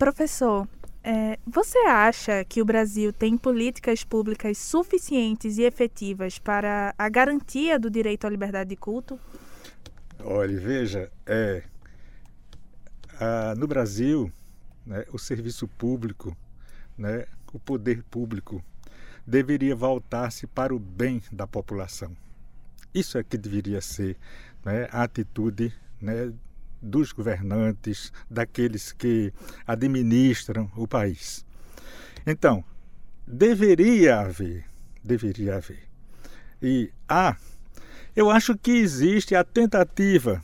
Professor, 0.00 0.66
é, 1.04 1.38
você 1.46 1.76
acha 1.80 2.42
que 2.42 2.62
o 2.62 2.64
Brasil 2.64 3.12
tem 3.12 3.36
políticas 3.36 4.02
públicas 4.02 4.56
suficientes 4.56 5.58
e 5.58 5.62
efetivas 5.62 6.38
para 6.38 6.94
a 6.96 7.06
garantia 7.10 7.78
do 7.78 7.90
direito 7.90 8.26
à 8.26 8.30
liberdade 8.30 8.70
de 8.70 8.76
culto? 8.76 9.20
Olha, 10.24 10.58
veja, 10.58 11.12
é, 11.26 11.64
a, 13.20 13.54
no 13.54 13.66
Brasil, 13.66 14.32
né, 14.86 15.04
o 15.12 15.18
serviço 15.18 15.68
público, 15.68 16.34
né, 16.96 17.26
o 17.52 17.58
poder 17.58 18.02
público, 18.04 18.64
deveria 19.26 19.76
voltar-se 19.76 20.46
para 20.46 20.74
o 20.74 20.78
bem 20.78 21.22
da 21.30 21.46
população. 21.46 22.16
Isso 22.94 23.18
é 23.18 23.22
que 23.22 23.36
deveria 23.36 23.82
ser 23.82 24.16
né, 24.64 24.88
a 24.90 25.02
atitude 25.02 25.70
né, 26.00 26.32
dos 26.80 27.12
governantes, 27.12 28.12
daqueles 28.30 28.92
que 28.92 29.32
administram 29.66 30.70
o 30.76 30.86
país. 30.86 31.44
Então, 32.26 32.64
deveria 33.26 34.20
haver, 34.20 34.64
deveria 35.02 35.56
haver. 35.56 35.88
E 36.62 36.90
há, 37.08 37.36
eu 38.14 38.30
acho 38.30 38.56
que 38.56 38.72
existe 38.72 39.34
a 39.34 39.44
tentativa, 39.44 40.42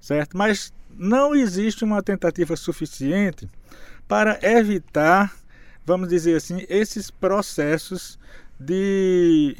certo? 0.00 0.36
Mas 0.36 0.72
não 0.90 1.34
existe 1.34 1.84
uma 1.84 2.02
tentativa 2.02 2.56
suficiente 2.56 3.48
para 4.06 4.38
evitar, 4.42 5.34
vamos 5.84 6.08
dizer 6.08 6.36
assim, 6.36 6.66
esses 6.68 7.10
processos 7.10 8.18
de 8.58 9.56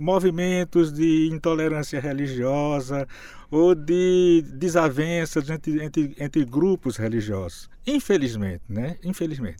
movimentos 0.00 0.92
de 0.92 1.28
intolerância 1.32 2.00
religiosa 2.00 3.06
ou 3.50 3.74
de 3.74 4.44
desavenças 4.54 5.48
entre, 5.48 5.82
entre, 5.82 6.16
entre 6.18 6.44
grupos 6.44 6.96
religiosos. 6.96 7.70
Infelizmente, 7.86 8.62
né? 8.68 8.96
Infelizmente. 9.02 9.58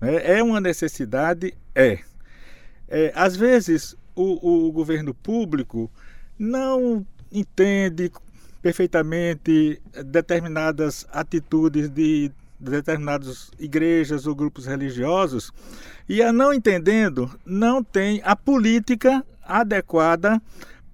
Né? 0.00 0.38
É 0.38 0.42
uma 0.42 0.60
necessidade? 0.60 1.54
É. 1.74 1.98
é 2.88 3.12
às 3.14 3.36
vezes, 3.36 3.96
o, 4.14 4.68
o 4.68 4.72
governo 4.72 5.14
público 5.14 5.90
não 6.38 7.06
entende 7.30 8.10
perfeitamente 8.62 9.80
determinadas 10.04 11.06
atitudes 11.12 11.88
de 11.88 12.30
determinadas 12.58 13.50
igrejas 13.58 14.26
ou 14.26 14.34
grupos 14.34 14.66
religiosos 14.66 15.50
e 16.06 16.22
a 16.22 16.30
não 16.30 16.52
entendendo 16.52 17.30
não 17.46 17.82
tem 17.82 18.20
a 18.22 18.36
política 18.36 19.24
adequada 19.42 20.40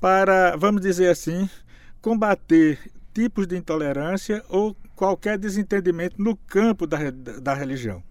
para, 0.00 0.56
vamos 0.56 0.80
dizer 0.80 1.08
assim, 1.08 1.48
combater 2.00 2.78
tipos 3.12 3.46
de 3.46 3.56
intolerância 3.56 4.44
ou 4.48 4.76
qualquer 4.94 5.38
desentendimento 5.38 6.20
no 6.20 6.36
campo 6.36 6.86
da, 6.86 6.98
da 7.10 7.54
religião. 7.54 8.02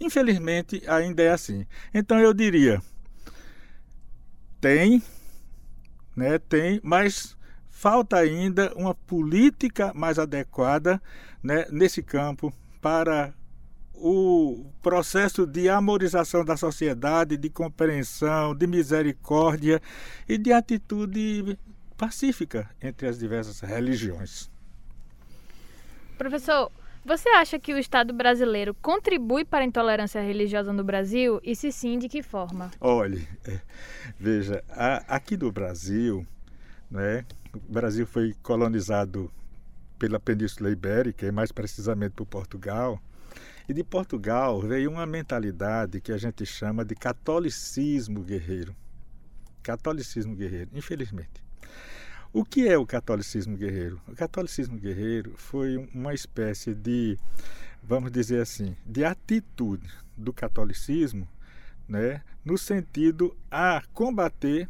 Infelizmente, 0.00 0.82
ainda 0.86 1.22
é 1.22 1.30
assim. 1.30 1.66
Então 1.92 2.18
eu 2.18 2.32
diria, 2.32 2.82
tem, 4.60 5.02
né, 6.16 6.38
tem, 6.38 6.80
mas 6.82 7.36
falta 7.68 8.16
ainda 8.16 8.72
uma 8.74 8.94
política 8.94 9.92
mais 9.94 10.18
adequada 10.18 11.00
né, 11.42 11.66
nesse 11.70 12.02
campo 12.02 12.52
para 12.80 13.32
o 14.00 14.64
processo 14.82 15.46
de 15.46 15.68
amorização 15.68 16.42
da 16.42 16.56
sociedade, 16.56 17.36
de 17.36 17.50
compreensão, 17.50 18.54
de 18.54 18.66
misericórdia 18.66 19.80
e 20.26 20.38
de 20.38 20.52
atitude 20.52 21.58
pacífica 21.98 22.68
entre 22.80 23.06
as 23.06 23.18
diversas 23.18 23.60
religiões. 23.60 24.50
Professor, 26.16 26.72
você 27.04 27.28
acha 27.30 27.58
que 27.58 27.74
o 27.74 27.78
Estado 27.78 28.14
brasileiro 28.14 28.74
contribui 28.74 29.44
para 29.44 29.64
a 29.64 29.66
intolerância 29.66 30.22
religiosa 30.22 30.72
no 30.72 30.82
Brasil? 30.82 31.38
E 31.44 31.54
se 31.54 31.70
sim, 31.70 31.98
de 31.98 32.08
que 32.08 32.22
forma? 32.22 32.70
Olhe, 32.80 33.28
é, 33.46 33.60
veja, 34.18 34.64
a, 34.70 35.16
aqui 35.16 35.36
no 35.36 35.52
Brasil, 35.52 36.26
né, 36.90 37.24
o 37.54 37.72
Brasil 37.72 38.06
foi 38.06 38.34
colonizado 38.42 39.30
pela 39.98 40.18
Península 40.18 40.70
Ibérica, 40.70 41.26
e 41.26 41.30
mais 41.30 41.52
precisamente 41.52 42.12
por 42.12 42.24
Portugal, 42.24 42.98
e 43.68 43.74
de 43.74 43.84
Portugal 43.84 44.60
veio 44.60 44.90
uma 44.90 45.06
mentalidade 45.06 46.00
que 46.00 46.12
a 46.12 46.16
gente 46.16 46.44
chama 46.44 46.84
de 46.84 46.94
catolicismo 46.94 48.22
guerreiro. 48.22 48.74
Catolicismo 49.62 50.34
guerreiro, 50.34 50.70
infelizmente. 50.74 51.42
O 52.32 52.44
que 52.44 52.68
é 52.68 52.78
o 52.78 52.86
catolicismo 52.86 53.56
guerreiro? 53.56 54.00
O 54.06 54.14
catolicismo 54.14 54.78
guerreiro 54.78 55.34
foi 55.36 55.76
uma 55.92 56.14
espécie 56.14 56.74
de, 56.74 57.18
vamos 57.82 58.12
dizer 58.12 58.40
assim, 58.40 58.76
de 58.86 59.04
atitude 59.04 59.88
do 60.16 60.32
catolicismo, 60.32 61.28
né, 61.88 62.22
no 62.44 62.56
sentido 62.56 63.36
a 63.50 63.82
combater 63.92 64.68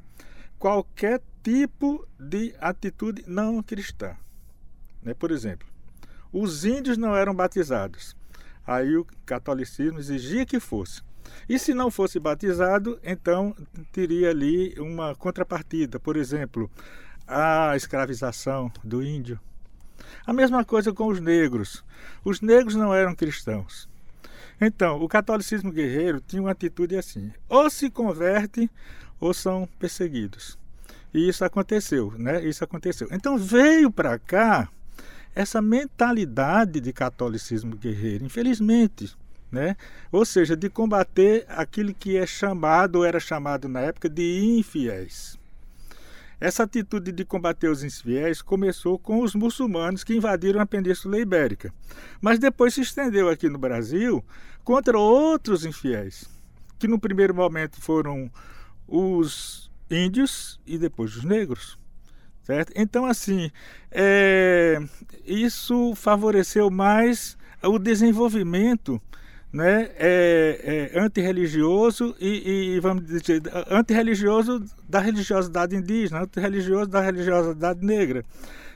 qualquer 0.58 1.20
tipo 1.42 2.06
de 2.18 2.54
atitude 2.60 3.24
não 3.26 3.62
cristã. 3.62 4.16
Né? 5.02 5.14
Por 5.14 5.30
exemplo, 5.30 5.68
os 6.32 6.64
índios 6.64 6.96
não 6.96 7.16
eram 7.16 7.34
batizados. 7.34 8.16
Aí 8.66 8.96
o 8.96 9.06
catolicismo 9.24 9.98
exigia 9.98 10.46
que 10.46 10.60
fosse. 10.60 11.02
E 11.48 11.58
se 11.58 11.74
não 11.74 11.90
fosse 11.90 12.18
batizado, 12.18 12.98
então 13.02 13.54
teria 13.92 14.30
ali 14.30 14.74
uma 14.78 15.14
contrapartida, 15.14 15.98
por 15.98 16.16
exemplo, 16.16 16.70
a 17.26 17.74
escravização 17.76 18.70
do 18.82 19.02
índio. 19.02 19.38
A 20.26 20.32
mesma 20.32 20.64
coisa 20.64 20.92
com 20.92 21.06
os 21.06 21.20
negros. 21.20 21.84
Os 22.24 22.40
negros 22.40 22.74
não 22.74 22.94
eram 22.94 23.14
cristãos. 23.14 23.88
Então, 24.60 25.00
o 25.02 25.08
catolicismo 25.08 25.72
guerreiro 25.72 26.20
tinha 26.20 26.42
uma 26.42 26.50
atitude 26.50 26.96
assim: 26.96 27.32
ou 27.48 27.70
se 27.70 27.90
converte 27.90 28.70
ou 29.18 29.32
são 29.32 29.68
perseguidos. 29.78 30.58
E 31.12 31.28
isso 31.28 31.44
aconteceu, 31.44 32.12
né? 32.16 32.44
Isso 32.44 32.62
aconteceu. 32.62 33.08
Então 33.10 33.36
veio 33.36 33.90
para 33.90 34.18
cá 34.18 34.68
essa 35.34 35.60
mentalidade 35.62 36.80
de 36.80 36.92
catolicismo 36.92 37.76
guerreiro, 37.76 38.24
infelizmente. 38.24 39.14
Né? 39.50 39.76
Ou 40.12 40.24
seja, 40.24 40.56
de 40.56 40.70
combater 40.70 41.44
aquilo 41.48 41.92
que 41.92 42.16
é 42.16 42.24
chamado, 42.24 42.96
ou 42.96 43.04
era 43.04 43.18
chamado 43.18 43.68
na 43.68 43.80
época, 43.80 44.08
de 44.08 44.58
infiéis. 44.58 45.38
Essa 46.40 46.62
atitude 46.62 47.12
de 47.12 47.24
combater 47.24 47.68
os 47.68 47.84
infiéis 47.84 48.40
começou 48.40 48.98
com 48.98 49.22
os 49.22 49.34
muçulmanos 49.34 50.02
que 50.02 50.14
invadiram 50.14 50.60
a 50.60 50.66
Península 50.66 51.18
Ibérica, 51.18 51.72
mas 52.20 52.38
depois 52.38 52.72
se 52.72 52.80
estendeu 52.80 53.28
aqui 53.28 53.48
no 53.48 53.58
Brasil 53.58 54.24
contra 54.64 54.98
outros 54.98 55.66
infiéis, 55.66 56.30
que 56.78 56.88
no 56.88 56.98
primeiro 56.98 57.34
momento 57.34 57.80
foram 57.80 58.30
os 58.88 59.70
índios 59.90 60.60
e 60.66 60.78
depois 60.78 61.16
os 61.16 61.24
negros. 61.24 61.79
Certo? 62.50 62.72
Então, 62.74 63.06
assim, 63.06 63.48
é, 63.92 64.80
isso 65.24 65.94
favoreceu 65.94 66.68
mais 66.68 67.38
o 67.62 67.78
desenvolvimento 67.78 69.00
né, 69.52 69.88
é, 69.96 70.90
é 70.92 71.00
antirreligioso 71.00 72.16
e, 72.18 72.74
e, 72.74 72.80
vamos 72.80 73.06
dizer, 73.06 73.40
antirreligioso 73.70 74.64
da 74.88 74.98
religiosidade 74.98 75.76
indígena, 75.76 76.22
antirreligioso 76.22 76.90
da 76.90 77.00
religiosidade 77.00 77.86
negra, 77.86 78.24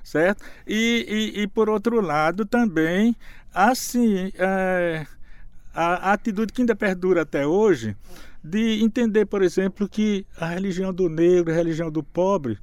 certo? 0.05 0.45
E, 0.65 1.33
e, 1.35 1.43
e 1.43 1.47
por 1.49 1.69
outro 1.69 2.01
lado 2.01 2.45
também, 2.45 3.17
assim, 3.53 4.31
é, 4.39 5.05
a, 5.75 6.11
a 6.11 6.13
atitude 6.13 6.53
que 6.53 6.63
ainda 6.63 6.77
perdura 6.77 7.23
até 7.23 7.45
hoje 7.45 7.97
de 8.45 8.85
entender, 8.85 9.25
por 9.27 9.43
exemplo, 9.43 9.89
que 9.89 10.25
a 10.37 10.47
religião 10.47 10.95
do 10.95 11.09
negro, 11.09 11.53
a 11.53 11.57
religião 11.57 11.91
do 11.91 12.05
pobre, 12.05 12.57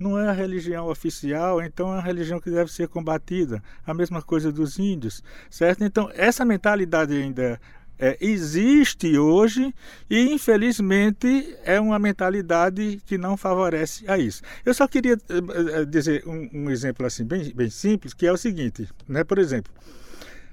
não 0.00 0.18
é 0.18 0.28
a 0.28 0.32
religião 0.32 0.88
oficial, 0.88 1.62
então 1.62 1.94
é 1.94 1.98
a 1.98 2.02
religião 2.02 2.40
que 2.40 2.50
deve 2.50 2.72
ser 2.72 2.88
combatida. 2.88 3.62
A 3.86 3.92
mesma 3.92 4.22
coisa 4.22 4.50
dos 4.50 4.78
índios, 4.78 5.22
certo? 5.50 5.84
Então, 5.84 6.10
essa 6.14 6.42
mentalidade 6.42 7.14
ainda 7.14 7.60
é, 7.98 8.16
existe 8.18 9.18
hoje 9.18 9.74
e, 10.08 10.32
infelizmente, 10.32 11.54
é 11.62 11.78
uma 11.78 11.98
mentalidade 11.98 13.02
que 13.04 13.18
não 13.18 13.36
favorece 13.36 14.10
a 14.10 14.16
isso. 14.16 14.42
Eu 14.64 14.72
só 14.72 14.88
queria 14.88 15.18
eh, 15.28 15.84
dizer 15.84 16.24
um, 16.26 16.48
um 16.52 16.70
exemplo 16.70 17.04
assim 17.04 17.26
bem, 17.26 17.52
bem 17.54 17.68
simples, 17.68 18.14
que 18.14 18.26
é 18.26 18.32
o 18.32 18.38
seguinte, 18.38 18.88
né? 19.06 19.22
Por 19.22 19.38
exemplo, 19.38 19.70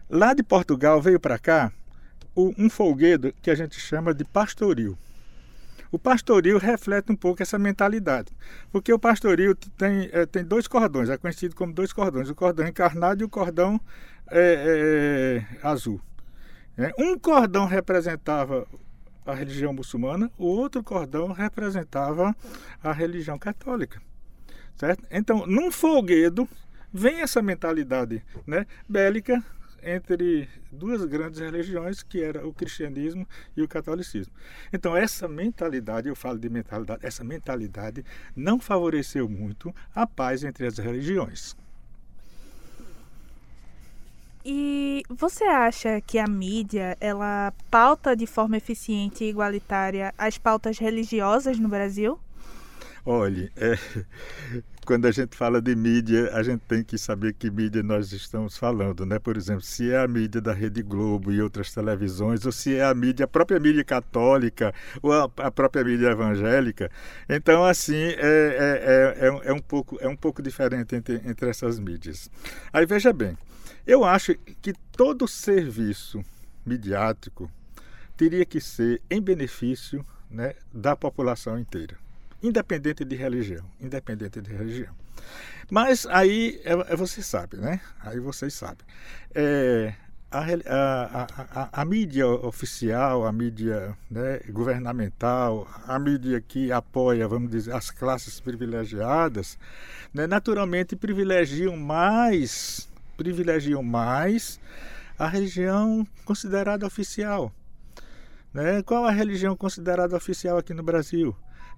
lá 0.09 0.33
de 0.33 0.43
Portugal 0.43 1.01
veio 1.01 1.21
para 1.21 1.39
cá 1.39 1.71
um 2.35 2.69
folguedo 2.69 3.33
que 3.41 3.49
a 3.49 3.55
gente 3.55 3.79
chama 3.79 4.13
de 4.13 4.23
pastoril. 4.23 4.95
O 5.91 5.97
pastoril 5.97 6.57
reflete 6.57 7.11
um 7.11 7.15
pouco 7.15 7.41
essa 7.41 7.57
mentalidade, 7.57 8.31
porque 8.71 8.91
o 8.91 8.99
pastoril 8.99 9.55
tem, 9.55 10.09
é, 10.11 10.25
tem 10.25 10.43
dois 10.43 10.67
cordões, 10.67 11.09
é 11.09 11.17
conhecido 11.17 11.55
como 11.55 11.73
dois 11.73 11.93
cordões, 11.93 12.29
o 12.29 12.35
cordão 12.35 12.67
encarnado 12.67 13.21
e 13.21 13.25
o 13.25 13.29
cordão 13.29 13.79
é, 14.29 15.45
é, 15.61 15.67
azul. 15.67 16.01
Um 16.97 17.17
cordão 17.17 17.65
representava 17.65 18.67
a 19.25 19.33
religião 19.33 19.73
muçulmana, 19.73 20.31
o 20.37 20.45
outro 20.45 20.83
cordão 20.83 21.31
representava 21.31 22.35
a 22.83 22.91
religião 22.91 23.37
católica. 23.39 24.01
Certo? 24.75 25.03
Então, 25.09 25.47
num 25.47 25.71
folguedo, 25.71 26.47
vem 26.93 27.21
essa 27.21 27.41
mentalidade 27.41 28.23
né, 28.45 28.65
bélica 28.87 29.43
entre 29.81 30.49
duas 30.71 31.03
grandes 31.05 31.39
religiões, 31.39 32.03
que 32.03 32.21
era 32.21 32.47
o 32.47 32.53
cristianismo 32.53 33.27
e 33.55 33.61
o 33.61 33.67
catolicismo. 33.67 34.33
Então, 34.71 34.95
essa 34.95 35.27
mentalidade, 35.27 36.09
eu 36.09 36.15
falo 36.15 36.37
de 36.37 36.49
mentalidade, 36.49 37.05
essa 37.05 37.23
mentalidade 37.23 38.05
não 38.35 38.59
favoreceu 38.59 39.27
muito 39.29 39.73
a 39.93 40.05
paz 40.05 40.43
entre 40.43 40.65
as 40.65 40.77
religiões. 40.77 41.55
E 44.49 45.03
você 45.09 45.43
acha 45.43 45.99
que 45.99 46.17
a 46.17 46.25
mídia 46.25 46.95
ela 47.01 47.53
pauta 47.69 48.15
de 48.15 48.25
forma 48.25 48.55
eficiente 48.55 49.25
e 49.25 49.29
igualitária 49.29 50.13
as 50.17 50.37
pautas 50.37 50.77
religiosas 50.77 51.59
no 51.59 51.67
Brasil? 51.67 52.17
Olhe, 53.09 53.49
é, 53.55 53.77
quando 54.85 55.05
a 55.05 55.11
gente 55.11 55.33
fala 55.33 55.61
de 55.61 55.73
mídia, 55.73 56.29
a 56.33 56.43
gente 56.43 56.59
tem 56.67 56.83
que 56.83 56.97
saber 56.97 57.31
que 57.31 57.49
mídia 57.49 57.81
nós 57.81 58.11
estamos 58.11 58.57
falando, 58.57 59.05
né? 59.05 59.17
Por 59.17 59.37
exemplo, 59.37 59.61
se 59.61 59.89
é 59.89 59.97
a 59.97 60.05
mídia 60.05 60.41
da 60.41 60.51
Rede 60.51 60.83
Globo 60.83 61.31
e 61.31 61.41
outras 61.41 61.73
televisões, 61.73 62.45
ou 62.45 62.51
se 62.51 62.75
é 62.75 62.83
a 62.83 62.93
mídia, 62.93 63.23
a 63.23 63.27
própria 63.27 63.61
mídia 63.61 63.81
católica, 63.85 64.73
ou 65.01 65.13
a, 65.13 65.31
a 65.37 65.49
própria 65.49 65.85
mídia 65.85 66.07
evangélica. 66.07 66.91
Então, 67.29 67.63
assim, 67.63 67.95
é, 67.95 68.17
é, 68.19 69.25
é, 69.25 69.51
é, 69.51 69.53
um, 69.53 69.59
pouco, 69.59 69.97
é 70.01 70.07
um 70.09 70.17
pouco 70.17 70.41
diferente 70.41 70.93
entre, 70.93 71.21
entre 71.23 71.49
essas 71.49 71.79
mídias. 71.79 72.29
Aí 72.73 72.85
veja 72.85 73.13
bem, 73.13 73.37
eu 73.85 74.03
acho 74.03 74.35
que 74.61 74.73
todo 74.91 75.29
serviço 75.29 76.21
midiático 76.65 77.49
teria 78.17 78.43
que 78.43 78.59
ser 78.59 79.01
em 79.09 79.21
benefício 79.21 80.05
né, 80.29 80.55
da 80.73 80.93
população 80.93 81.57
inteira 81.57 82.05
independente 82.41 83.03
de 83.03 83.15
religião, 83.15 83.65
independente 83.79 84.41
de 84.41 84.51
religião. 84.53 84.93
Mas 85.69 86.05
aí 86.05 86.61
é, 86.63 86.93
é 86.93 86.95
você 86.95 87.21
sabe, 87.21 87.57
né? 87.57 87.81
Aí 88.01 88.19
vocês 88.19 88.53
sabem. 88.53 88.85
É, 89.35 89.93
a, 90.31 90.39
a, 90.41 91.27
a, 91.61 91.81
a, 91.81 91.85
mídia 91.85 92.27
oficial, 92.27 93.25
a 93.25 93.31
mídia 93.31 93.97
né, 94.09 94.39
governamental, 94.49 95.67
a 95.85 95.97
mídia 95.97 96.41
que 96.41 96.71
apoia, 96.71 97.27
vamos 97.27 97.49
dizer, 97.49 97.73
as 97.73 97.89
classes 97.89 98.39
privilegiadas, 98.39 99.57
né, 100.13 100.27
naturalmente 100.27 100.95
privilegiam 100.95 101.77
mais, 101.77 102.89
privilegiam 103.15 103.81
mais 103.81 104.59
a 105.17 105.27
religião 105.27 106.05
considerada 106.25 106.85
oficial. 106.85 107.51
Né? 108.53 108.83
Qual 108.83 109.05
a 109.05 109.11
religião 109.11 109.55
considerada 109.55 110.15
oficial 110.15 110.57
aqui 110.57 110.73
no 110.73 110.83
Brasil? 110.83 111.35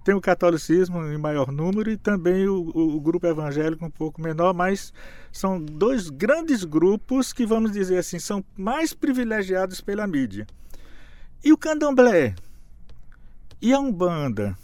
Tem 0.09 0.15
o 0.15 0.19
catolicismo 0.19 1.05
em 1.05 1.19
maior 1.19 1.51
número 1.51 1.91
e 1.91 1.95
também 1.95 2.47
o, 2.47 2.71
o, 2.75 2.99
grupo 2.99 3.27
evangélico 3.27 3.85
um 3.85 3.91
pouco 3.91 4.19
menor, 4.19 4.55
mas 4.55 4.91
são 5.31 5.63
dois 5.63 6.09
grandes 6.09 6.63
grupos 6.63 7.31
que, 7.31 7.45
vamos 7.45 7.71
dizer 7.71 7.99
assim, 7.99 8.17
são 8.17 8.43
mais 8.57 8.91
privilegiados 8.91 9.81
pela 9.81 10.07
mídia. 10.07 10.47
E 11.43 11.53
o 11.53 11.57
candomblé? 11.59 12.33
E 13.61 13.71
a 13.71 13.79
Umbanda? 13.79 14.57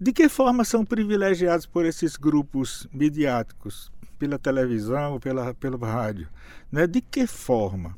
De 0.00 0.12
que 0.12 0.28
forma 0.28 0.62
são 0.64 0.84
privilegiados 0.84 1.66
por 1.66 1.84
esses 1.84 2.14
grupos 2.14 2.86
midiáticos? 2.92 3.90
Pela 4.16 4.38
televisão, 4.38 5.18
pela, 5.18 5.54
pelo 5.54 5.76
rádio? 5.78 6.28
Né? 6.70 6.86
De 6.86 7.00
que 7.00 7.26
forma? 7.26 7.96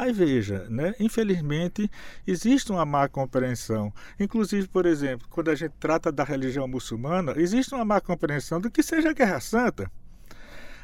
Aí 0.00 0.14
veja, 0.14 0.66
né? 0.70 0.94
infelizmente 0.98 1.90
existe 2.26 2.72
uma 2.72 2.86
má 2.86 3.06
compreensão. 3.06 3.92
Inclusive, 4.18 4.66
por 4.66 4.86
exemplo, 4.86 5.28
quando 5.28 5.50
a 5.50 5.54
gente 5.54 5.74
trata 5.78 6.10
da 6.10 6.24
religião 6.24 6.66
muçulmana, 6.66 7.34
existe 7.36 7.74
uma 7.74 7.84
má 7.84 8.00
compreensão 8.00 8.58
do 8.58 8.70
que 8.70 8.82
seja 8.82 9.10
a 9.10 9.12
Guerra 9.12 9.40
Santa. 9.40 9.92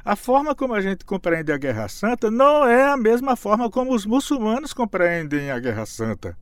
A 0.05 0.15
forma 0.17 0.55
como 0.55 0.75
a 0.75 0.83
gente 0.83 1.03
compreende 1.03 1.51
a 1.51 1.57
Guerra 1.57 1.89
Santa 1.89 2.31
não 2.31 2.69
é 2.69 2.85
a 2.85 2.97
mesma 2.99 3.37
forma 3.37 3.71
como 3.71 3.95
os 3.95 4.05
muçulmanos 4.05 4.75
compreendem 4.75 5.51
a 5.51 5.59
Guerra 5.59 5.87
Santa. 5.87 6.37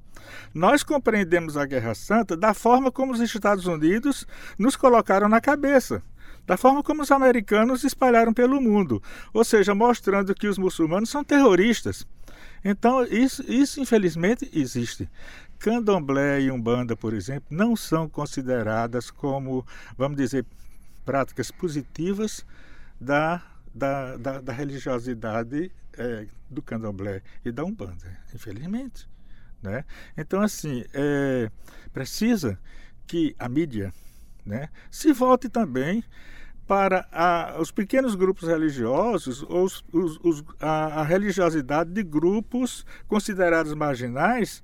Nós 0.52 0.82
compreendemos 0.82 1.56
a 1.56 1.64
Guerra 1.66 1.94
Santa 1.94 2.36
da 2.36 2.52
forma 2.52 2.90
como 2.90 3.12
os 3.12 3.20
Estados 3.20 3.66
Unidos 3.66 4.26
nos 4.58 4.74
colocaram 4.74 5.28
na 5.28 5.40
cabeça 5.40 6.02
da 6.46 6.56
forma 6.56 6.82
como 6.82 7.02
os 7.02 7.10
americanos 7.10 7.84
espalharam 7.84 8.32
pelo 8.32 8.60
mundo, 8.60 9.02
ou 9.32 9.44
seja, 9.44 9.74
mostrando 9.74 10.34
que 10.34 10.46
os 10.46 10.58
muçulmanos 10.58 11.08
são 11.08 11.24
terroristas. 11.24 12.06
Então, 12.64 13.04
isso, 13.04 13.42
isso 13.50 13.80
infelizmente 13.80 14.48
existe. 14.52 15.08
Candomblé 15.58 16.40
e 16.40 16.50
Umbanda, 16.50 16.96
por 16.96 17.12
exemplo, 17.12 17.46
não 17.50 17.76
são 17.76 18.08
consideradas 18.08 19.10
como, 19.10 19.66
vamos 19.96 20.16
dizer, 20.16 20.46
práticas 21.04 21.50
positivas 21.50 22.44
da, 23.00 23.42
da, 23.74 24.16
da, 24.16 24.40
da 24.40 24.52
religiosidade 24.52 25.70
é, 25.92 26.26
do 26.48 26.62
Candomblé 26.62 27.22
e 27.44 27.52
da 27.52 27.64
Umbanda, 27.64 28.18
infelizmente. 28.34 29.08
Né? 29.62 29.84
Então, 30.16 30.40
assim, 30.40 30.84
é, 30.92 31.50
precisa 31.92 32.58
que 33.06 33.34
a 33.38 33.48
mídia 33.48 33.92
né, 34.44 34.68
se 34.90 35.12
volte 35.12 35.48
também 35.48 36.04
para 36.66 37.06
a, 37.12 37.56
os 37.60 37.70
pequenos 37.70 38.14
grupos 38.14 38.48
religiosos, 38.48 39.42
os, 39.48 39.84
os, 39.92 40.18
os, 40.22 40.44
a, 40.60 41.00
a, 41.00 41.02
religiosidade 41.02 41.90
de 41.90 42.02
grupos 42.02 42.86
considerados 43.06 43.74
marginais, 43.74 44.62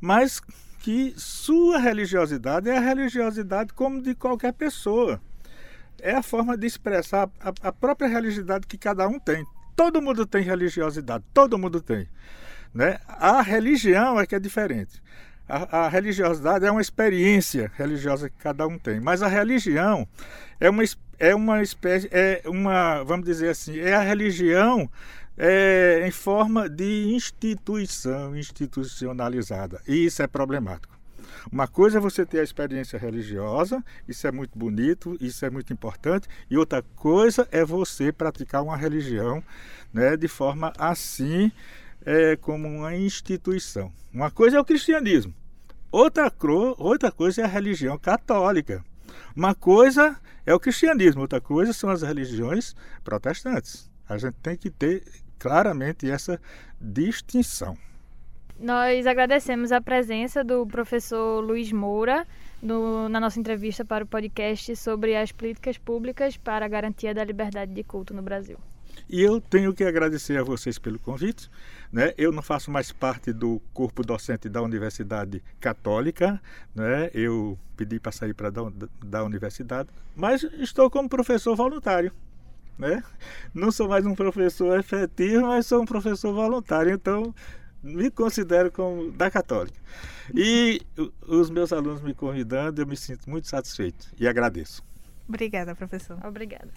mas 0.00 0.40
que 0.78 1.12
sua 1.16 1.78
religiosidade 1.78 2.68
é 2.68 2.76
a 2.76 2.80
religiosidade 2.80 3.72
como 3.72 4.00
de 4.00 4.14
qualquer 4.14 4.52
pessoa. 4.52 5.20
É 6.00 6.14
a 6.14 6.22
forma 6.22 6.56
de 6.56 6.66
expressar 6.66 7.28
a, 7.40 7.68
a 7.68 7.72
própria 7.72 8.08
religiosidade 8.08 8.66
que 8.66 8.78
cada 8.78 9.06
um 9.06 9.18
tem. 9.18 9.44
Todo 9.76 10.00
mundo 10.00 10.26
tem 10.26 10.42
religiosidade, 10.42 11.24
todo 11.34 11.58
mundo 11.58 11.80
tem. 11.80 12.08
Né? 12.72 12.98
A 13.06 13.42
religião 13.42 14.18
é 14.18 14.26
que 14.26 14.34
é 14.34 14.38
diferente. 14.38 15.02
A, 15.50 15.86
a, 15.86 15.88
religiosidade 15.88 16.64
é 16.64 16.70
uma 16.70 16.80
experiência 16.80 17.72
religiosa 17.76 18.30
que 18.30 18.36
cada 18.38 18.66
um 18.66 18.78
tem, 18.78 19.00
mas 19.00 19.22
a 19.22 19.28
religião 19.28 20.06
é 20.60 20.70
uma, 20.70 20.82
é 21.18 21.34
uma 21.34 21.62
espécie, 21.62 22.08
é 22.12 22.42
uma, 22.46 23.02
vamos 23.02 23.26
dizer 23.26 23.50
assim, 23.50 23.78
é 23.78 23.94
a 23.94 24.00
religião 24.00 24.88
é, 25.36 26.04
em 26.06 26.10
forma 26.10 26.68
de 26.68 27.12
instituição 27.14 28.36
institucionalizada. 28.36 29.80
E 29.88 30.04
isso 30.04 30.22
é 30.22 30.26
problemático. 30.26 31.00
Uma 31.50 31.66
coisa 31.66 31.98
é 31.98 32.00
você 32.00 32.26
ter 32.26 32.40
a 32.40 32.44
experiência 32.44 32.98
religiosa, 32.98 33.82
isso 34.06 34.26
é 34.26 34.32
muito 34.32 34.58
bonito, 34.58 35.16
isso 35.20 35.44
é 35.44 35.50
muito 35.50 35.72
importante, 35.72 36.28
e 36.50 36.56
outra 36.56 36.82
coisa 36.94 37.48
é 37.50 37.64
você 37.64 38.12
praticar 38.12 38.62
uma 38.62 38.76
religião 38.76 39.42
né, 39.92 40.16
de 40.16 40.28
forma 40.28 40.72
assim, 40.78 41.50
é, 42.04 42.36
como 42.36 42.68
uma 42.68 42.94
instituição. 42.96 43.92
Uma 44.12 44.30
coisa 44.30 44.56
é 44.56 44.60
o 44.60 44.64
cristianismo, 44.64 45.34
outra, 45.90 46.32
outra 46.78 47.12
coisa 47.12 47.42
é 47.42 47.44
a 47.44 47.48
religião 47.48 47.98
católica. 47.98 48.84
Uma 49.34 49.54
coisa 49.54 50.18
é 50.44 50.54
o 50.54 50.60
cristianismo, 50.60 51.22
outra 51.22 51.40
coisa 51.40 51.72
são 51.72 51.90
as 51.90 52.02
religiões 52.02 52.74
protestantes. 53.04 53.90
A 54.08 54.18
gente 54.18 54.34
tem 54.42 54.56
que 54.56 54.70
ter 54.70 55.04
claramente 55.38 56.10
essa 56.10 56.40
distinção. 56.80 57.76
Nós 58.58 59.06
agradecemos 59.06 59.72
a 59.72 59.80
presença 59.80 60.44
do 60.44 60.66
professor 60.66 61.40
Luiz 61.40 61.72
Moura 61.72 62.26
na 62.62 63.18
nossa 63.18 63.40
entrevista 63.40 63.84
para 63.84 64.04
o 64.04 64.06
podcast 64.06 64.76
sobre 64.76 65.16
as 65.16 65.32
políticas 65.32 65.78
públicas 65.78 66.36
para 66.36 66.66
a 66.66 66.68
garantia 66.68 67.14
da 67.14 67.24
liberdade 67.24 67.72
de 67.72 67.82
culto 67.82 68.12
no 68.12 68.20
Brasil. 68.20 68.58
E 69.12 69.20
eu 69.22 69.40
tenho 69.40 69.74
que 69.74 69.82
agradecer 69.82 70.38
a 70.38 70.44
vocês 70.44 70.78
pelo 70.78 70.96
convite. 71.00 71.50
Né? 71.92 72.14
Eu 72.16 72.30
não 72.30 72.42
faço 72.42 72.70
mais 72.70 72.92
parte 72.92 73.32
do 73.32 73.60
corpo 73.74 74.04
docente 74.04 74.48
da 74.48 74.62
Universidade 74.62 75.42
Católica, 75.58 76.40
né? 76.72 77.10
eu 77.12 77.58
pedi 77.76 77.98
para 77.98 78.12
sair 78.12 78.32
para 78.32 78.50
da, 78.50 78.62
da 79.04 79.24
universidade, 79.24 79.88
mas 80.14 80.44
estou 80.60 80.88
como 80.88 81.08
professor 81.08 81.56
voluntário. 81.56 82.12
Né? 82.78 83.02
Não 83.52 83.72
sou 83.72 83.88
mais 83.88 84.06
um 84.06 84.14
professor 84.14 84.78
efetivo, 84.78 85.48
mas 85.48 85.66
sou 85.66 85.82
um 85.82 85.86
professor 85.86 86.32
voluntário. 86.32 86.92
Então, 86.92 87.34
me 87.82 88.12
considero 88.12 88.70
como 88.70 89.10
da 89.10 89.28
católica. 89.28 89.76
E 90.32 90.80
os 91.26 91.50
meus 91.50 91.72
alunos 91.72 92.00
me 92.00 92.14
convidando, 92.14 92.80
eu 92.80 92.86
me 92.86 92.96
sinto 92.96 93.28
muito 93.28 93.48
satisfeito 93.48 94.06
e 94.18 94.28
agradeço. 94.28 94.84
Obrigada, 95.28 95.74
professor. 95.74 96.16
Obrigada. 96.24 96.70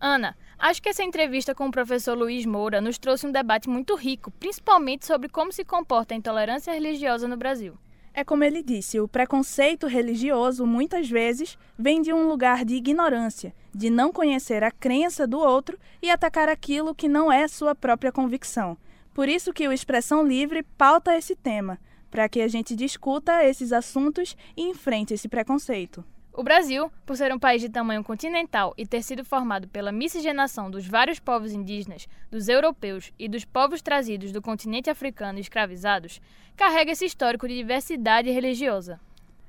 Ana, 0.00 0.36
acho 0.58 0.82
que 0.82 0.88
essa 0.88 1.02
entrevista 1.02 1.54
com 1.54 1.66
o 1.66 1.70
professor 1.70 2.16
Luiz 2.16 2.44
Moura 2.44 2.80
nos 2.80 2.98
trouxe 2.98 3.26
um 3.26 3.32
debate 3.32 3.68
muito 3.68 3.94
rico, 3.94 4.30
principalmente 4.32 5.06
sobre 5.06 5.28
como 5.28 5.52
se 5.52 5.64
comporta 5.64 6.14
a 6.14 6.16
intolerância 6.16 6.72
religiosa 6.72 7.26
no 7.26 7.36
Brasil. 7.36 7.78
É 8.12 8.24
como 8.24 8.44
ele 8.44 8.62
disse, 8.62 8.98
o 8.98 9.06
preconceito 9.06 9.86
religioso 9.86 10.66
muitas 10.66 11.08
vezes 11.08 11.58
vem 11.78 12.00
de 12.00 12.14
um 12.14 12.28
lugar 12.28 12.64
de 12.64 12.74
ignorância, 12.74 13.54
de 13.74 13.90
não 13.90 14.10
conhecer 14.10 14.64
a 14.64 14.70
crença 14.70 15.26
do 15.26 15.38
outro 15.38 15.78
e 16.00 16.10
atacar 16.10 16.48
aquilo 16.48 16.94
que 16.94 17.08
não 17.08 17.30
é 17.30 17.46
sua 17.46 17.74
própria 17.74 18.10
convicção. 18.10 18.76
Por 19.12 19.28
isso 19.28 19.52
que 19.52 19.68
o 19.68 19.72
Expressão 19.72 20.26
Livre 20.26 20.62
pauta 20.62 21.16
esse 21.16 21.36
tema, 21.36 21.78
para 22.10 22.26
que 22.26 22.40
a 22.40 22.48
gente 22.48 22.74
discuta 22.74 23.44
esses 23.44 23.72
assuntos 23.72 24.34
e 24.56 24.62
enfrente 24.62 25.12
esse 25.12 25.28
preconceito. 25.28 26.02
O 26.38 26.42
Brasil, 26.42 26.92
por 27.06 27.16
ser 27.16 27.32
um 27.32 27.38
país 27.38 27.62
de 27.62 27.70
tamanho 27.70 28.04
continental 28.04 28.74
e 28.76 28.86
ter 28.86 29.02
sido 29.02 29.24
formado 29.24 29.66
pela 29.68 29.90
miscigenação 29.90 30.70
dos 30.70 30.86
vários 30.86 31.18
povos 31.18 31.50
indígenas, 31.50 32.06
dos 32.30 32.46
europeus 32.46 33.10
e 33.18 33.26
dos 33.26 33.46
povos 33.46 33.80
trazidos 33.80 34.32
do 34.32 34.42
continente 34.42 34.90
africano 34.90 35.38
escravizados, 35.38 36.20
carrega 36.54 36.92
esse 36.92 37.06
histórico 37.06 37.48
de 37.48 37.56
diversidade 37.56 38.30
religiosa. 38.30 39.00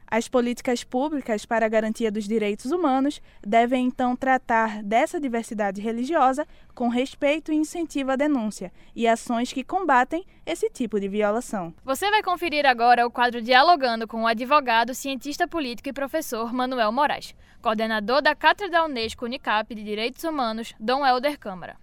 As 0.10 0.30
políticas 0.30 0.86
públicas 0.86 1.46
para 1.46 1.66
a 1.66 1.70
garantia 1.70 2.10
dos 2.10 2.26
direitos 2.26 2.72
humanos 2.72 3.22
devem 3.46 3.88
então 3.88 4.16
tratar 4.16 4.82
dessa 4.82 5.20
diversidade 5.20 5.82
religiosa 5.82 6.48
com 6.74 6.88
respeito 6.88 7.52
e 7.52 7.56
incentivo 7.56 8.12
à 8.12 8.16
denúncia 8.16 8.72
e 8.96 9.06
ações 9.06 9.52
que 9.52 9.66
combatem 9.66 10.26
esse 10.46 10.70
tipo 10.70 10.98
de 10.98 11.10
violação. 11.10 11.74
Você 11.84 12.10
vai 12.10 12.24
conferir 12.24 12.66
agora 12.66 13.06
o 13.06 13.12
quadro 13.12 13.42
Dialogando 13.42 14.08
com 14.08 14.24
o 14.24 14.28
advogado, 14.28 14.94
cientista 14.94 15.46
político 15.46 15.90
e 15.90 15.94
professor 15.94 16.54
Manuel 16.54 16.92
Moraes, 16.92 17.36
coordenador 17.62 18.22
da 18.22 18.34
Cátedra 18.34 18.86
Unesco 18.86 19.26
Unicap 19.26 19.76
de 19.76 19.84
Direitos 19.84 20.24
Humanos, 20.24 20.74
Dom 20.80 21.06
Helder 21.06 21.38
Câmara. 21.38 21.76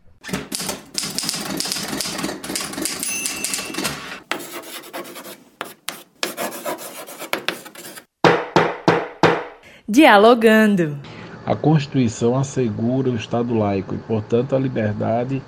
Dialogando. 9.86 10.96
A 11.44 11.54
Constituição 11.54 12.38
assegura 12.38 13.10
o 13.10 13.16
Estado 13.16 13.52
laico 13.52 13.94
e, 13.94 13.98
portanto, 13.98 14.56
a 14.56 14.58
liberdade 14.58 15.42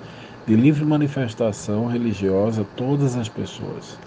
de 0.45 0.55
livre 0.55 0.85
manifestação 0.85 1.87
religiosa 1.87 2.61
a 2.61 2.77
todas 2.77 3.15
as 3.15 3.27
pessoas. 3.27 3.97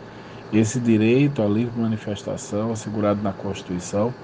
Esse 0.52 0.78
direito 0.78 1.42
à 1.42 1.46
livre 1.46 1.80
manifestação, 1.80 2.70
assegurado 2.70 3.20
na 3.20 3.32
Constituição, 3.32 4.14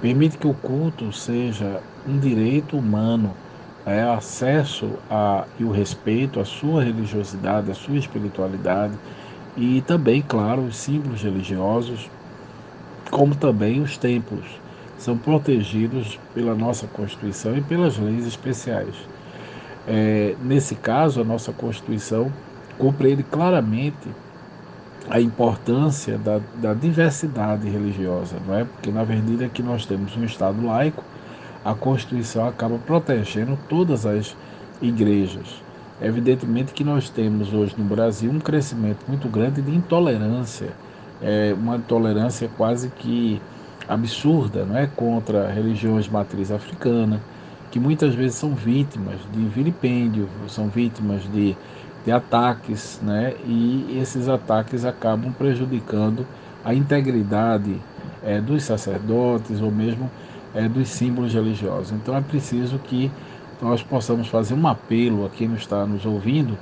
permite 0.00 0.38
que 0.38 0.46
o 0.46 0.54
culto 0.54 1.12
seja 1.12 1.82
um 2.06 2.16
direito 2.16 2.76
humano, 2.76 3.34
é, 3.84 4.02
acesso 4.02 4.88
a, 5.10 5.46
e 5.58 5.64
o 5.64 5.72
respeito 5.72 6.38
à 6.38 6.44
sua 6.44 6.84
religiosidade, 6.84 7.72
à 7.72 7.74
sua 7.74 7.96
espiritualidade 7.96 8.94
e 9.56 9.80
também, 9.80 10.22
claro, 10.22 10.62
os 10.62 10.76
símbolos 10.76 11.24
religiosos, 11.24 12.08
como 13.10 13.34
também 13.34 13.80
os 13.80 13.98
templos 13.98 14.60
são 15.00 15.16
protegidos 15.16 16.20
pela 16.34 16.54
nossa 16.54 16.86
Constituição 16.86 17.56
e 17.56 17.62
pelas 17.62 17.98
leis 17.98 18.26
especiais. 18.26 18.94
É, 19.88 20.36
nesse 20.42 20.74
caso, 20.74 21.22
a 21.22 21.24
nossa 21.24 21.52
Constituição 21.52 22.30
compreende 22.78 23.22
claramente 23.22 23.96
a 25.08 25.18
importância 25.18 26.18
da, 26.18 26.38
da, 26.56 26.74
diversidade 26.74 27.68
religiosa, 27.68 28.36
não 28.46 28.54
é? 28.54 28.64
Porque 28.64 28.90
na 28.90 29.02
medida 29.04 29.48
que 29.48 29.62
nós 29.62 29.86
temos 29.86 30.14
um 30.16 30.24
Estado 30.24 30.64
laico, 30.64 31.02
a 31.64 31.74
Constituição 31.74 32.46
acaba 32.46 32.76
protegendo 32.78 33.58
todas 33.70 34.04
as 34.04 34.36
igrejas. 34.82 35.62
Evidentemente 36.00 36.74
que 36.74 36.84
nós 36.84 37.08
temos 37.08 37.54
hoje 37.54 37.74
no 37.76 37.84
Brasil 37.84 38.30
um 38.30 38.38
crescimento 38.38 38.98
muito 39.08 39.28
grande 39.28 39.62
de 39.62 39.74
intolerância, 39.74 40.68
é, 41.22 41.54
uma 41.58 41.76
intolerância 41.76 42.50
quase 42.56 42.90
que 42.90 43.40
absurda 43.88 44.64
não 44.64 44.76
é? 44.76 44.86
contra 44.86 45.50
religiões 45.50 46.04
de 46.04 46.12
matriz 46.12 46.50
africana, 46.50 47.20
que 47.70 47.78
muitas 47.78 48.14
vezes 48.14 48.36
são 48.36 48.54
vítimas 48.54 49.20
de 49.32 49.44
vilipêndio, 49.46 50.28
são 50.48 50.68
vítimas 50.68 51.22
de, 51.32 51.56
de 52.04 52.12
ataques, 52.12 53.00
né? 53.02 53.34
e 53.44 53.98
esses 54.00 54.28
ataques 54.28 54.84
acabam 54.84 55.32
prejudicando 55.32 56.26
a 56.64 56.74
integridade 56.74 57.80
é, 58.22 58.40
dos 58.40 58.64
sacerdotes 58.64 59.60
ou 59.60 59.70
mesmo 59.70 60.10
é, 60.54 60.68
dos 60.68 60.88
símbolos 60.88 61.32
religiosos. 61.32 61.92
Então 61.92 62.16
é 62.16 62.20
preciso 62.20 62.78
que 62.78 63.10
nós 63.62 63.82
possamos 63.82 64.28
fazer 64.28 64.54
um 64.54 64.66
apelo 64.66 65.26
a 65.26 65.30
quem 65.30 65.52
está 65.54 65.86
nos 65.86 66.04
ouvindo 66.06 66.56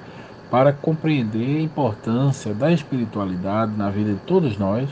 para 0.50 0.72
compreender 0.72 1.58
a 1.58 1.62
importância 1.62 2.54
da 2.54 2.72
espiritualidade 2.72 3.72
na 3.76 3.90
vida 3.90 4.12
de 4.12 4.20
todos 4.20 4.56
nós 4.56 4.88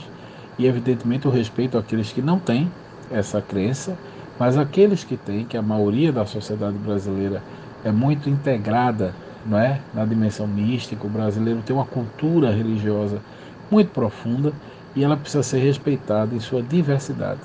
e, 0.58 0.66
evidentemente, 0.66 1.26
o 1.26 1.30
respeito 1.30 1.76
àqueles 1.78 2.12
que 2.12 2.22
não 2.22 2.38
têm 2.38 2.70
essa 3.10 3.40
crença, 3.40 3.96
mas 4.38 4.56
aqueles 4.58 5.04
que 5.04 5.16
têm, 5.16 5.44
que 5.44 5.56
a 5.56 5.62
maioria 5.62 6.12
da 6.12 6.26
sociedade 6.26 6.76
brasileira 6.78 7.42
é 7.84 7.90
muito 7.90 8.28
integrada 8.28 9.14
não 9.44 9.58
é? 9.58 9.80
na 9.94 10.04
dimensão 10.04 10.46
mística, 10.46 11.06
o 11.06 11.10
brasileiro 11.10 11.62
tem 11.62 11.74
uma 11.74 11.86
cultura 11.86 12.50
religiosa 12.50 13.22
muito 13.70 13.92
profunda 13.92 14.52
e 14.94 15.04
ela 15.04 15.16
precisa 15.16 15.42
ser 15.42 15.58
respeitada 15.58 16.34
em 16.34 16.40
sua 16.40 16.62
diversidade. 16.62 17.42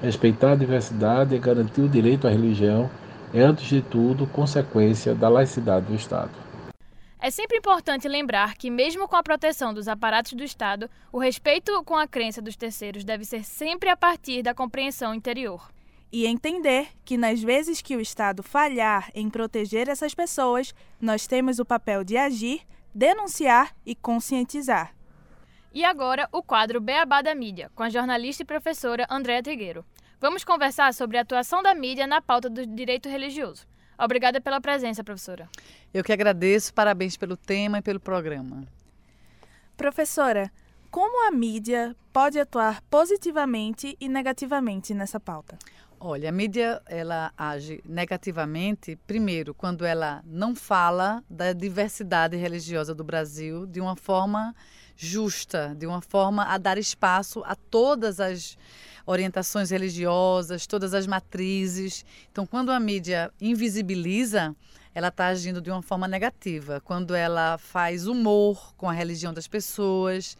Respeitar 0.00 0.52
a 0.52 0.56
diversidade 0.56 1.34
e 1.34 1.38
garantir 1.38 1.80
o 1.80 1.88
direito 1.88 2.26
à 2.26 2.30
religião 2.30 2.90
é, 3.32 3.42
antes 3.42 3.66
de 3.68 3.82
tudo, 3.82 4.26
consequência 4.26 5.14
da 5.14 5.28
laicidade 5.28 5.86
do 5.86 5.94
Estado. 5.94 6.47
É 7.20 7.32
sempre 7.32 7.58
importante 7.58 8.06
lembrar 8.06 8.54
que, 8.54 8.70
mesmo 8.70 9.08
com 9.08 9.16
a 9.16 9.22
proteção 9.24 9.74
dos 9.74 9.88
aparatos 9.88 10.34
do 10.34 10.44
Estado, 10.44 10.88
o 11.10 11.18
respeito 11.18 11.82
com 11.82 11.96
a 11.96 12.06
crença 12.06 12.40
dos 12.40 12.54
terceiros 12.54 13.04
deve 13.04 13.24
ser 13.24 13.44
sempre 13.44 13.88
a 13.88 13.96
partir 13.96 14.40
da 14.40 14.54
compreensão 14.54 15.12
interior. 15.12 15.68
E 16.12 16.26
entender 16.26 16.88
que, 17.04 17.16
nas 17.16 17.42
vezes 17.42 17.82
que 17.82 17.96
o 17.96 18.00
Estado 18.00 18.42
falhar 18.42 19.10
em 19.14 19.28
proteger 19.28 19.88
essas 19.88 20.14
pessoas, 20.14 20.72
nós 21.00 21.26
temos 21.26 21.58
o 21.58 21.64
papel 21.64 22.04
de 22.04 22.16
agir, 22.16 22.62
denunciar 22.94 23.74
e 23.84 23.96
conscientizar. 23.96 24.94
E 25.74 25.84
agora, 25.84 26.28
o 26.32 26.40
quadro 26.40 26.80
Beabá 26.80 27.20
da 27.20 27.34
Mídia, 27.34 27.70
com 27.74 27.82
a 27.82 27.90
jornalista 27.90 28.44
e 28.44 28.46
professora 28.46 29.06
Andréa 29.10 29.42
Trigueiro. 29.42 29.84
Vamos 30.20 30.44
conversar 30.44 30.94
sobre 30.94 31.18
a 31.18 31.22
atuação 31.22 31.62
da 31.62 31.74
mídia 31.74 32.06
na 32.06 32.22
pauta 32.22 32.48
do 32.48 32.64
direito 32.64 33.08
religioso. 33.08 33.66
Obrigada 33.98 34.40
pela 34.40 34.60
presença, 34.60 35.02
professora. 35.02 35.48
Eu 35.92 36.04
que 36.04 36.12
agradeço, 36.12 36.72
parabéns 36.72 37.16
pelo 37.16 37.36
tema 37.36 37.78
e 37.78 37.82
pelo 37.82 37.98
programa. 37.98 38.64
Professora, 39.76 40.50
Como 40.90 41.28
a 41.28 41.30
mídia 41.30 41.94
pode 42.12 42.40
atuar 42.40 42.80
positivamente 42.90 43.94
e 44.00 44.08
negativamente 44.08 44.94
nessa 44.94 45.20
pauta? 45.20 45.58
Olha, 46.00 46.30
a 46.30 46.32
mídia 46.32 46.80
ela 46.86 47.30
age 47.36 47.82
negativamente, 47.84 48.96
primeiro, 49.06 49.52
quando 49.52 49.84
ela 49.84 50.22
não 50.24 50.54
fala 50.54 51.22
da 51.28 51.52
diversidade 51.52 52.36
religiosa 52.36 52.94
do 52.94 53.04
Brasil 53.04 53.66
de 53.66 53.80
uma 53.80 53.96
forma 53.96 54.54
justa, 54.96 55.74
de 55.76 55.86
uma 55.86 56.00
forma 56.00 56.44
a 56.44 56.56
dar 56.56 56.78
espaço 56.78 57.42
a 57.44 57.54
todas 57.54 58.18
as 58.18 58.56
orientações 59.08 59.70
religiosas, 59.70 60.66
todas 60.66 60.92
as 60.92 61.06
matrizes. 61.06 62.04
Então, 62.30 62.46
quando 62.46 62.70
a 62.70 62.78
mídia 62.78 63.32
invisibiliza, 63.40 64.54
ela 64.94 65.08
está 65.08 65.28
agindo 65.28 65.62
de 65.62 65.70
uma 65.70 65.80
forma 65.80 66.06
negativa. 66.06 66.78
Quando 66.84 67.14
ela 67.14 67.56
faz 67.56 68.06
humor 68.06 68.74
com 68.76 68.86
a 68.86 68.92
religião 68.92 69.32
das 69.32 69.48
pessoas, 69.48 70.36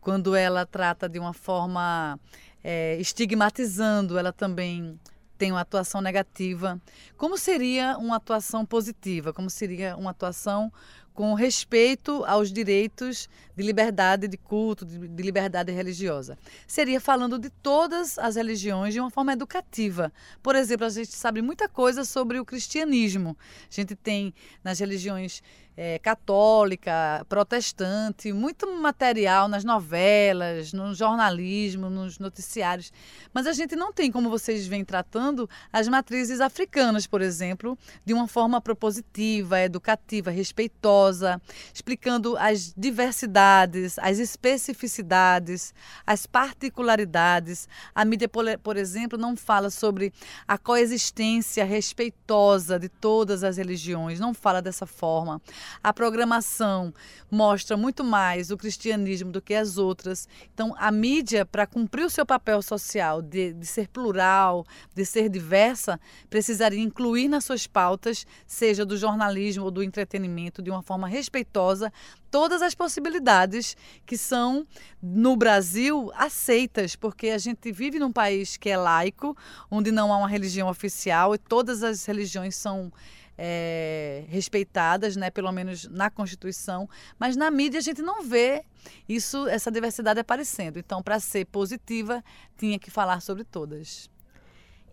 quando 0.00 0.36
ela 0.36 0.64
trata 0.64 1.08
de 1.08 1.18
uma 1.18 1.32
forma 1.32 2.16
é, 2.62 2.96
estigmatizando, 3.00 4.16
ela 4.16 4.32
também 4.32 4.96
tem 5.36 5.50
uma 5.50 5.62
atuação 5.62 6.00
negativa. 6.00 6.80
Como 7.16 7.36
seria 7.36 7.98
uma 7.98 8.16
atuação 8.16 8.64
positiva? 8.64 9.32
Como 9.32 9.50
seria 9.50 9.96
uma 9.96 10.12
atuação 10.12 10.72
com 11.14 11.32
respeito 11.32 12.24
aos 12.26 12.52
direitos 12.52 13.28
de 13.56 13.62
liberdade 13.62 14.26
de 14.26 14.36
culto, 14.36 14.84
de, 14.84 14.98
de, 15.06 15.22
liberdade 15.22 15.70
religiosa. 15.70 16.36
Seria 16.66 17.00
falando 17.00 17.38
de 17.38 17.48
todas 17.50 18.18
as 18.18 18.34
religiões 18.34 18.92
de 18.92 18.98
uma 18.98 19.10
forma 19.10 19.32
educativa. 19.32 20.12
Por 20.42 20.56
exemplo, 20.56 20.84
a 20.84 20.90
gente 20.90 21.12
sabe 21.12 21.40
muita 21.40 21.68
coisa 21.68 22.04
sobre 22.04 22.40
o 22.40 22.44
cristianismo. 22.44 23.36
A 23.70 23.74
gente 23.74 23.94
tem 23.94 24.34
nas 24.62 24.80
religiões 24.80 25.40
é, 25.76 25.98
católica, 25.98 27.24
protestante, 27.28 28.32
muito 28.32 28.70
material 28.80 29.48
nas 29.48 29.64
novelas, 29.64 30.72
no 30.72 30.94
jornalismo, 30.94 31.90
nos 31.90 32.18
noticiários. 32.18 32.92
Mas 33.32 33.46
a 33.46 33.52
gente 33.52 33.74
não 33.74 33.92
tem, 33.92 34.10
como 34.10 34.30
vocês 34.30 34.66
vêm 34.66 34.84
tratando, 34.84 35.48
as 35.72 35.88
matrizes 35.88 36.40
africanas, 36.40 37.06
por 37.06 37.20
exemplo, 37.20 37.76
de 38.04 38.14
uma 38.14 38.28
forma 38.28 38.60
propositiva, 38.60 39.60
educativa, 39.60 40.30
respeitosa, 40.30 41.40
explicando 41.72 42.36
as 42.36 42.72
diversidades, 42.76 43.98
as 43.98 44.18
especificidades, 44.18 45.74
as 46.06 46.26
particularidades. 46.26 47.68
A 47.94 48.04
mídia, 48.04 48.28
por 48.62 48.76
exemplo, 48.76 49.18
não 49.18 49.36
fala 49.36 49.70
sobre 49.70 50.12
a 50.46 50.56
coexistência 50.56 51.64
respeitosa 51.64 52.78
de 52.78 52.88
todas 52.88 53.42
as 53.42 53.56
religiões, 53.56 54.20
não 54.20 54.32
fala 54.32 54.62
dessa 54.62 54.86
forma. 54.86 55.40
A 55.82 55.92
programação 55.92 56.92
mostra 57.30 57.76
muito 57.76 58.04
mais 58.04 58.50
o 58.50 58.56
cristianismo 58.56 59.30
do 59.30 59.42
que 59.42 59.54
as 59.54 59.78
outras. 59.78 60.28
Então, 60.52 60.74
a 60.78 60.90
mídia, 60.90 61.44
para 61.44 61.66
cumprir 61.66 62.04
o 62.04 62.10
seu 62.10 62.24
papel 62.24 62.62
social 62.62 63.20
de, 63.20 63.52
de 63.52 63.66
ser 63.66 63.88
plural, 63.88 64.64
de 64.94 65.04
ser 65.04 65.28
diversa, 65.28 66.00
precisaria 66.30 66.80
incluir 66.80 67.28
nas 67.28 67.44
suas 67.44 67.66
pautas, 67.66 68.26
seja 68.46 68.84
do 68.84 68.96
jornalismo 68.96 69.64
ou 69.64 69.70
do 69.70 69.82
entretenimento, 69.82 70.62
de 70.62 70.70
uma 70.70 70.82
forma 70.82 71.08
respeitosa, 71.08 71.92
todas 72.30 72.62
as 72.62 72.74
possibilidades 72.74 73.76
que 74.04 74.18
são, 74.18 74.66
no 75.00 75.36
Brasil, 75.36 76.10
aceitas, 76.16 76.96
porque 76.96 77.28
a 77.28 77.38
gente 77.38 77.70
vive 77.70 77.98
num 77.98 78.10
país 78.10 78.56
que 78.56 78.68
é 78.68 78.76
laico, 78.76 79.36
onde 79.70 79.92
não 79.92 80.12
há 80.12 80.16
uma 80.16 80.28
religião 80.28 80.68
oficial 80.68 81.34
e 81.34 81.38
todas 81.38 81.82
as 81.84 82.04
religiões 82.04 82.56
são 82.56 82.92
é, 83.36 84.24
respeitadas, 84.28 85.16
né, 85.16 85.30
pelo 85.30 85.50
menos 85.52 85.88
na 85.88 86.10
Constituição, 86.10 86.88
mas 87.18 87.36
na 87.36 87.50
mídia 87.50 87.78
a 87.78 87.82
gente 87.82 88.02
não 88.02 88.22
vê 88.22 88.64
isso, 89.08 89.46
essa 89.48 89.70
diversidade 89.70 90.20
aparecendo. 90.20 90.78
Então, 90.78 91.02
para 91.02 91.18
ser 91.20 91.44
positiva, 91.46 92.22
tinha 92.56 92.78
que 92.78 92.90
falar 92.90 93.20
sobre 93.20 93.44
todas. 93.44 94.10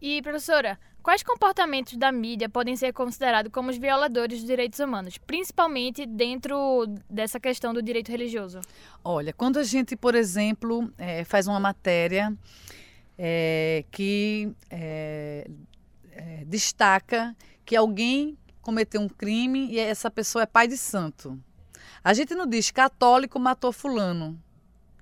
E, 0.01 0.21
professora, 0.23 0.79
quais 1.03 1.21
comportamentos 1.21 1.95
da 1.95 2.11
mídia 2.11 2.49
podem 2.49 2.75
ser 2.75 2.91
considerados 2.91 3.51
como 3.51 3.69
os 3.69 3.77
violadores 3.77 4.39
dos 4.39 4.47
direitos 4.47 4.79
humanos, 4.79 5.17
principalmente 5.19 6.07
dentro 6.07 6.87
dessa 7.07 7.39
questão 7.39 7.71
do 7.71 7.83
direito 7.83 8.09
religioso? 8.09 8.61
Olha, 9.03 9.31
quando 9.31 9.59
a 9.59 9.63
gente, 9.63 9.95
por 9.95 10.15
exemplo, 10.15 10.91
é, 10.97 11.23
faz 11.23 11.47
uma 11.47 11.59
matéria 11.59 12.35
é, 13.15 13.85
que 13.91 14.51
é, 14.71 15.47
é 16.13 16.43
destaca 16.45 17.35
que 17.71 17.75
alguém 17.77 18.37
cometeu 18.61 18.99
um 18.99 19.07
crime 19.07 19.71
e 19.71 19.79
essa 19.79 20.11
pessoa 20.11 20.41
é 20.41 20.45
pai 20.45 20.67
de 20.67 20.75
santo. 20.75 21.41
A 22.03 22.13
gente 22.13 22.35
não 22.35 22.45
diz 22.45 22.69
católico 22.69 23.39
matou 23.39 23.71
fulano 23.71 24.37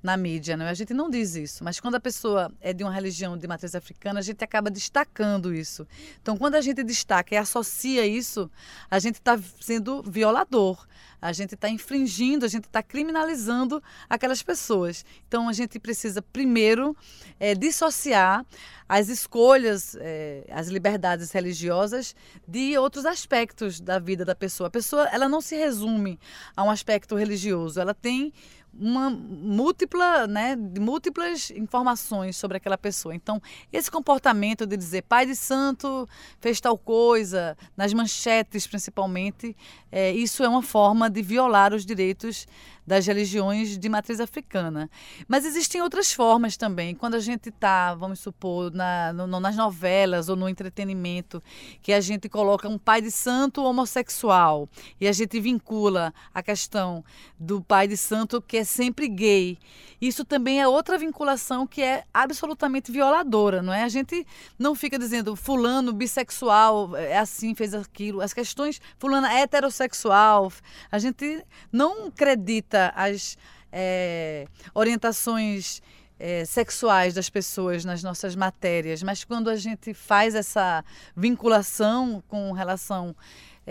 na 0.01 0.15
mídia, 0.15 0.55
né? 0.55 0.69
A 0.69 0.73
gente 0.73 0.93
não 0.93 1.09
diz 1.09 1.35
isso, 1.35 1.63
mas 1.63 1.79
quando 1.79 1.95
a 1.95 1.99
pessoa 1.99 2.51
é 2.61 2.71
de 2.73 2.83
uma 2.83 2.93
religião 2.93 3.37
de 3.37 3.47
matriz 3.47 3.75
africana, 3.75 4.19
a 4.19 4.23
gente 4.23 4.43
acaba 4.43 4.69
destacando 4.69 5.53
isso. 5.53 5.87
Então, 6.21 6.37
quando 6.37 6.55
a 6.55 6.61
gente 6.61 6.83
destaca 6.83 7.35
e 7.35 7.37
associa 7.37 8.05
isso, 8.05 8.49
a 8.89 8.97
gente 8.99 9.15
está 9.15 9.37
sendo 9.59 10.01
violador, 10.03 10.87
a 11.21 11.33
gente 11.33 11.53
está 11.53 11.67
infringindo, 11.67 12.45
a 12.45 12.49
gente 12.49 12.65
está 12.65 12.81
criminalizando 12.81 13.83
aquelas 14.09 14.41
pessoas. 14.41 15.05
Então, 15.27 15.49
a 15.49 15.53
gente 15.53 15.77
precisa 15.79 16.21
primeiro 16.21 16.95
é, 17.39 17.53
dissociar 17.53 18.45
as 18.87 19.07
escolhas, 19.07 19.95
é, 19.99 20.45
as 20.49 20.67
liberdades 20.67 21.31
religiosas 21.31 22.15
de 22.47 22.75
outros 22.77 23.05
aspectos 23.05 23.79
da 23.79 23.99
vida 23.99 24.25
da 24.25 24.33
pessoa. 24.33 24.67
A 24.67 24.71
pessoa, 24.71 25.07
ela 25.11 25.29
não 25.29 25.41
se 25.41 25.55
resume 25.55 26.19
a 26.55 26.63
um 26.63 26.71
aspecto 26.71 27.15
religioso, 27.15 27.79
ela 27.79 27.93
tem 27.93 28.33
uma 28.73 29.09
múltipla, 29.09 30.27
né, 30.27 30.55
múltiplas 30.55 31.51
informações 31.51 32.37
sobre 32.37 32.57
aquela 32.57 32.77
pessoa. 32.77 33.13
Então, 33.13 33.41
esse 33.71 33.89
comportamento 33.89 34.65
de 34.65 34.77
dizer 34.77 35.03
pai 35.03 35.25
de 35.25 35.35
santo 35.35 36.07
fez 36.39 36.61
tal 36.61 36.77
coisa, 36.77 37.57
nas 37.75 37.93
manchetes 37.93 38.67
principalmente, 38.67 39.55
é, 39.91 40.11
isso 40.11 40.43
é 40.43 40.49
uma 40.49 40.61
forma 40.61 41.09
de 41.09 41.21
violar 41.21 41.73
os 41.73 41.85
direitos 41.85 42.47
das 42.89 43.05
religiões 43.05 43.77
de 43.77 43.87
matriz 43.87 44.19
africana. 44.19 44.89
Mas 45.27 45.45
existem 45.45 45.79
outras 45.79 46.11
formas 46.11 46.57
também. 46.57 46.95
Quando 46.95 47.13
a 47.13 47.19
gente 47.19 47.49
está, 47.49 47.93
vamos 47.93 48.19
supor, 48.19 48.73
na, 48.73 49.13
no, 49.13 49.39
nas 49.39 49.55
novelas 49.55 50.27
ou 50.27 50.35
no 50.35 50.49
entretenimento, 50.49 51.41
que 51.83 51.93
a 51.93 52.01
gente 52.01 52.27
coloca 52.27 52.67
um 52.67 52.79
pai 52.79 52.99
de 52.99 53.11
santo 53.11 53.63
homossexual 53.63 54.67
e 54.99 55.07
a 55.07 55.11
gente 55.11 55.39
vincula 55.39 56.11
a 56.33 56.41
questão 56.41 57.05
do 57.39 57.61
pai 57.61 57.87
de 57.87 57.95
santo 57.95 58.41
que 58.41 58.57
é 58.57 58.63
sempre 58.63 59.07
gay. 59.07 59.59
Isso 60.01 60.25
também 60.25 60.59
é 60.59 60.67
outra 60.67 60.97
vinculação 60.97 61.67
que 61.67 61.83
é 61.83 62.05
absolutamente 62.11 62.91
violadora, 62.91 63.61
não 63.61 63.73
é? 63.73 63.83
A 63.83 63.89
gente 63.89 64.25
não 64.57 64.73
fica 64.73 64.97
dizendo 64.97 65.35
fulano 65.35 65.93
bissexual 65.93 66.95
é 66.95 67.19
assim, 67.19 67.53
fez 67.53 67.75
aquilo. 67.75 68.21
As 68.21 68.33
questões 68.33 68.81
fulana 68.97 69.31
é 69.31 69.41
heterossexual, 69.41 70.51
a 70.91 70.97
gente 70.97 71.45
não 71.71 72.07
acredita 72.07 72.78
as 72.87 73.37
é, 73.71 74.47
orientações 74.73 75.81
é, 76.19 76.43
sexuais 76.43 77.13
das 77.13 77.29
pessoas 77.29 77.85
nas 77.85 78.03
nossas 78.03 78.35
matérias, 78.35 79.01
mas 79.01 79.23
quando 79.23 79.49
a 79.49 79.55
gente 79.55 79.93
faz 79.93 80.35
essa 80.35 80.83
vinculação 81.15 82.21
com 82.27 82.51
relação 82.51 83.15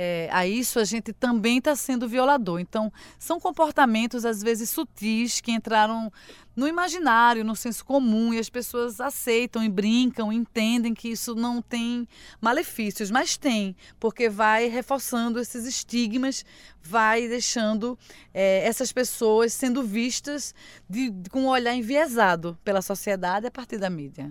é, 0.00 0.28
a 0.30 0.46
isso, 0.46 0.78
a 0.78 0.84
gente 0.84 1.12
também 1.12 1.58
está 1.58 1.74
sendo 1.74 2.08
violador. 2.08 2.60
Então, 2.60 2.92
são 3.18 3.40
comportamentos, 3.40 4.24
às 4.24 4.40
vezes, 4.40 4.70
sutis, 4.70 5.40
que 5.40 5.50
entraram 5.50 6.12
no 6.54 6.68
imaginário, 6.68 7.44
no 7.44 7.56
senso 7.56 7.84
comum, 7.84 8.32
e 8.32 8.38
as 8.38 8.48
pessoas 8.48 9.00
aceitam 9.00 9.60
e 9.60 9.68
brincam, 9.68 10.32
entendem 10.32 10.94
que 10.94 11.08
isso 11.08 11.34
não 11.34 11.60
tem 11.60 12.06
malefícios, 12.40 13.10
mas 13.10 13.36
tem, 13.36 13.74
porque 13.98 14.28
vai 14.28 14.68
reforçando 14.68 15.40
esses 15.40 15.64
estigmas, 15.64 16.44
vai 16.80 17.26
deixando 17.26 17.98
é, 18.32 18.64
essas 18.64 18.92
pessoas 18.92 19.52
sendo 19.52 19.82
vistas 19.82 20.54
de, 20.88 21.12
com 21.32 21.42
um 21.42 21.48
olhar 21.48 21.74
enviesado 21.74 22.56
pela 22.62 22.82
sociedade 22.82 23.48
a 23.48 23.50
partir 23.50 23.78
da 23.78 23.90
mídia. 23.90 24.30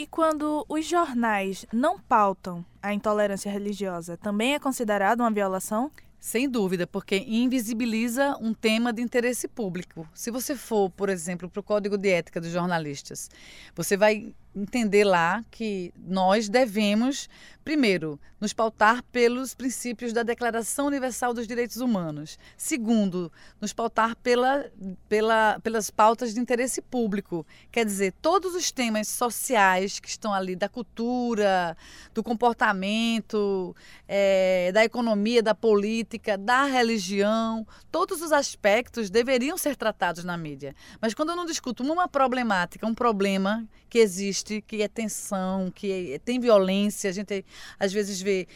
E 0.00 0.06
quando 0.06 0.64
os 0.68 0.86
jornais 0.86 1.66
não 1.72 1.98
pautam 1.98 2.64
a 2.80 2.94
intolerância 2.94 3.50
religiosa, 3.50 4.16
também 4.16 4.54
é 4.54 4.58
considerado 4.60 5.18
uma 5.18 5.30
violação? 5.30 5.90
Sem 6.20 6.48
dúvida, 6.48 6.86
porque 6.86 7.16
invisibiliza 7.26 8.36
um 8.40 8.54
tema 8.54 8.92
de 8.92 9.02
interesse 9.02 9.48
público. 9.48 10.08
Se 10.14 10.30
você 10.30 10.54
for, 10.54 10.88
por 10.90 11.08
exemplo, 11.08 11.50
para 11.50 11.58
o 11.58 11.64
Código 11.64 11.98
de 11.98 12.10
Ética 12.10 12.40
dos 12.40 12.52
Jornalistas, 12.52 13.28
você 13.74 13.96
vai 13.96 14.32
entender 14.60 15.04
lá 15.04 15.44
que 15.50 15.92
nós 15.96 16.48
devemos 16.48 17.28
Primeiro, 17.68 18.18
nos 18.40 18.54
pautar 18.54 19.02
pelos 19.12 19.54
princípios 19.54 20.10
da 20.10 20.22
Declaração 20.22 20.86
Universal 20.86 21.34
dos 21.34 21.46
Direitos 21.46 21.76
Humanos. 21.82 22.38
Segundo, 22.56 23.30
nos 23.60 23.74
pautar 23.74 24.16
pela, 24.16 24.64
pela, 25.06 25.60
pelas 25.60 25.90
pautas 25.90 26.32
de 26.32 26.40
interesse 26.40 26.80
público. 26.80 27.46
Quer 27.70 27.84
dizer, 27.84 28.14
todos 28.22 28.54
os 28.54 28.72
temas 28.72 29.08
sociais 29.08 30.00
que 30.00 30.08
estão 30.08 30.32
ali, 30.32 30.56
da 30.56 30.66
cultura, 30.66 31.76
do 32.14 32.22
comportamento, 32.22 33.76
é, 34.08 34.72
da 34.72 34.82
economia, 34.82 35.42
da 35.42 35.54
política, 35.54 36.38
da 36.38 36.64
religião, 36.64 37.66
todos 37.92 38.22
os 38.22 38.32
aspectos 38.32 39.10
deveriam 39.10 39.58
ser 39.58 39.76
tratados 39.76 40.24
na 40.24 40.38
mídia. 40.38 40.74
Mas 41.02 41.12
quando 41.12 41.32
eu 41.32 41.36
não 41.36 41.44
discuto 41.44 41.82
uma 41.82 42.08
problemática, 42.08 42.86
um 42.86 42.94
problema 42.94 43.68
que 43.90 43.98
existe, 43.98 44.47
que 44.66 44.82
é 44.82 44.88
tensão, 44.88 45.70
que 45.70 46.14
é, 46.14 46.18
tem 46.18 46.40
violência, 46.40 47.10
a 47.10 47.12
gente 47.12 47.44
às 47.78 47.92
vezes 47.92 48.20
vê 48.20 48.46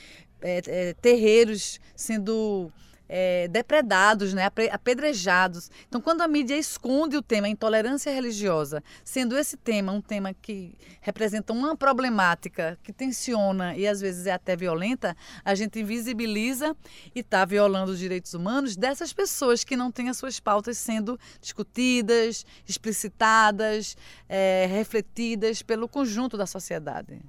é, 0.40 0.60
é, 0.66 0.94
terreiros 0.94 1.80
sendo 1.94 2.70
é, 3.08 3.48
depredados, 3.48 4.32
né, 4.32 4.50
apedrejados. 4.70 5.70
Então, 5.88 6.00
quando 6.00 6.22
a 6.22 6.28
mídia 6.28 6.56
esconde 6.56 7.16
o 7.16 7.22
tema 7.22 7.48
intolerância 7.48 8.12
religiosa, 8.12 8.82
sendo 9.04 9.36
esse 9.36 9.56
tema 9.56 9.92
um 9.92 10.00
tema 10.00 10.32
que 10.34 10.74
representa 11.00 11.52
uma 11.52 11.76
problemática 11.76 12.78
que 12.82 12.92
tensiona 12.92 13.76
e 13.76 13.86
às 13.86 14.00
vezes 14.00 14.26
é 14.26 14.32
até 14.32 14.56
violenta, 14.56 15.16
a 15.44 15.54
gente 15.54 15.80
invisibiliza 15.80 16.76
e 17.14 17.20
está 17.20 17.44
violando 17.44 17.92
os 17.92 17.98
direitos 17.98 18.34
humanos 18.34 18.76
dessas 18.76 19.12
pessoas 19.12 19.64
que 19.64 19.76
não 19.76 19.90
têm 19.90 20.08
as 20.08 20.16
suas 20.16 20.40
pautas 20.40 20.78
sendo 20.78 21.18
discutidas, 21.40 22.46
explicitadas, 22.66 23.96
é, 24.28 24.66
refletidas 24.70 25.62
pelo 25.62 25.88
conjunto 25.88 26.36
da 26.36 26.46
sociedade. 26.46 27.20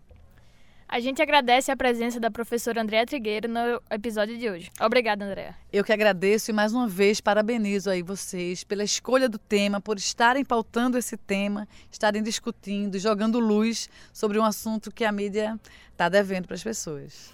A 0.93 0.99
gente 0.99 1.23
agradece 1.23 1.71
a 1.71 1.75
presença 1.75 2.19
da 2.19 2.29
professora 2.29 2.79
Andréa 2.79 3.03
Trigueiro 3.03 3.49
no 3.49 3.81
episódio 3.89 4.37
de 4.37 4.47
hoje. 4.47 4.71
Obrigada, 4.79 5.25
Andréa. 5.25 5.55
Eu 5.71 5.83
que 5.83 5.91
agradeço 5.91 6.51
e 6.51 6.53
mais 6.53 6.71
uma 6.71 6.87
vez 6.87 7.19
parabenizo 7.19 7.89
aí 7.89 8.03
vocês 8.03 8.63
pela 8.63 8.83
escolha 8.83 9.27
do 9.27 9.39
tema, 9.39 9.81
por 9.81 9.97
estarem 9.97 10.45
pautando 10.45 10.95
esse 10.95 11.17
tema, 11.17 11.67
estarem 11.91 12.21
discutindo, 12.21 12.99
jogando 12.99 13.39
luz 13.39 13.89
sobre 14.13 14.37
um 14.37 14.43
assunto 14.43 14.91
que 14.91 15.03
a 15.03 15.11
mídia 15.11 15.59
está 15.91 16.09
devendo 16.09 16.45
para 16.45 16.53
as 16.53 16.63
pessoas. 16.63 17.33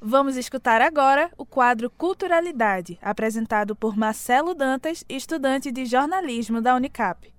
Vamos 0.00 0.36
escutar 0.36 0.82
agora 0.82 1.30
o 1.38 1.46
quadro 1.46 1.88
Culturalidade, 1.88 2.98
apresentado 3.00 3.76
por 3.76 3.96
Marcelo 3.96 4.52
Dantas, 4.52 5.04
estudante 5.08 5.70
de 5.70 5.86
jornalismo 5.86 6.60
da 6.60 6.74
Unicap. 6.74 7.32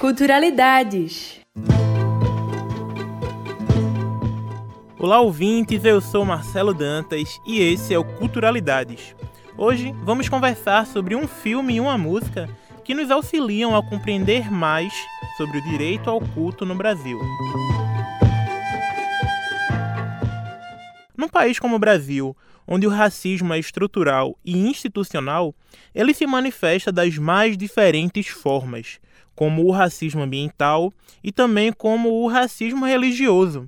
Culturalidades. 0.00 1.40
Olá, 4.98 5.20
ouvintes, 5.20 5.84
eu 5.84 6.00
sou 6.00 6.24
Marcelo 6.24 6.72
Dantas 6.72 7.38
e 7.46 7.60
esse 7.60 7.92
é 7.92 7.98
o 7.98 8.04
Culturalidades. 8.16 9.14
Hoje 9.58 9.94
vamos 10.02 10.26
conversar 10.26 10.86
sobre 10.86 11.14
um 11.14 11.28
filme 11.28 11.74
e 11.74 11.80
uma 11.80 11.98
música 11.98 12.48
que 12.82 12.94
nos 12.94 13.10
auxiliam 13.10 13.76
a 13.76 13.82
compreender 13.82 14.50
mais 14.50 14.90
sobre 15.36 15.58
o 15.58 15.64
direito 15.64 16.08
ao 16.08 16.18
culto 16.18 16.64
no 16.64 16.74
Brasil. 16.74 17.20
Num 21.14 21.28
país 21.28 21.58
como 21.58 21.76
o 21.76 21.78
Brasil, 21.78 22.34
onde 22.66 22.86
o 22.86 22.90
racismo 22.90 23.52
é 23.52 23.58
estrutural 23.58 24.34
e 24.42 24.56
institucional, 24.56 25.54
ele 25.94 26.14
se 26.14 26.26
manifesta 26.26 26.90
das 26.90 27.18
mais 27.18 27.54
diferentes 27.54 28.28
formas, 28.28 28.98
como 29.40 29.64
o 29.64 29.70
racismo 29.70 30.20
ambiental 30.20 30.92
e 31.24 31.32
também 31.32 31.72
como 31.72 32.10
o 32.10 32.28
racismo 32.28 32.84
religioso. 32.84 33.66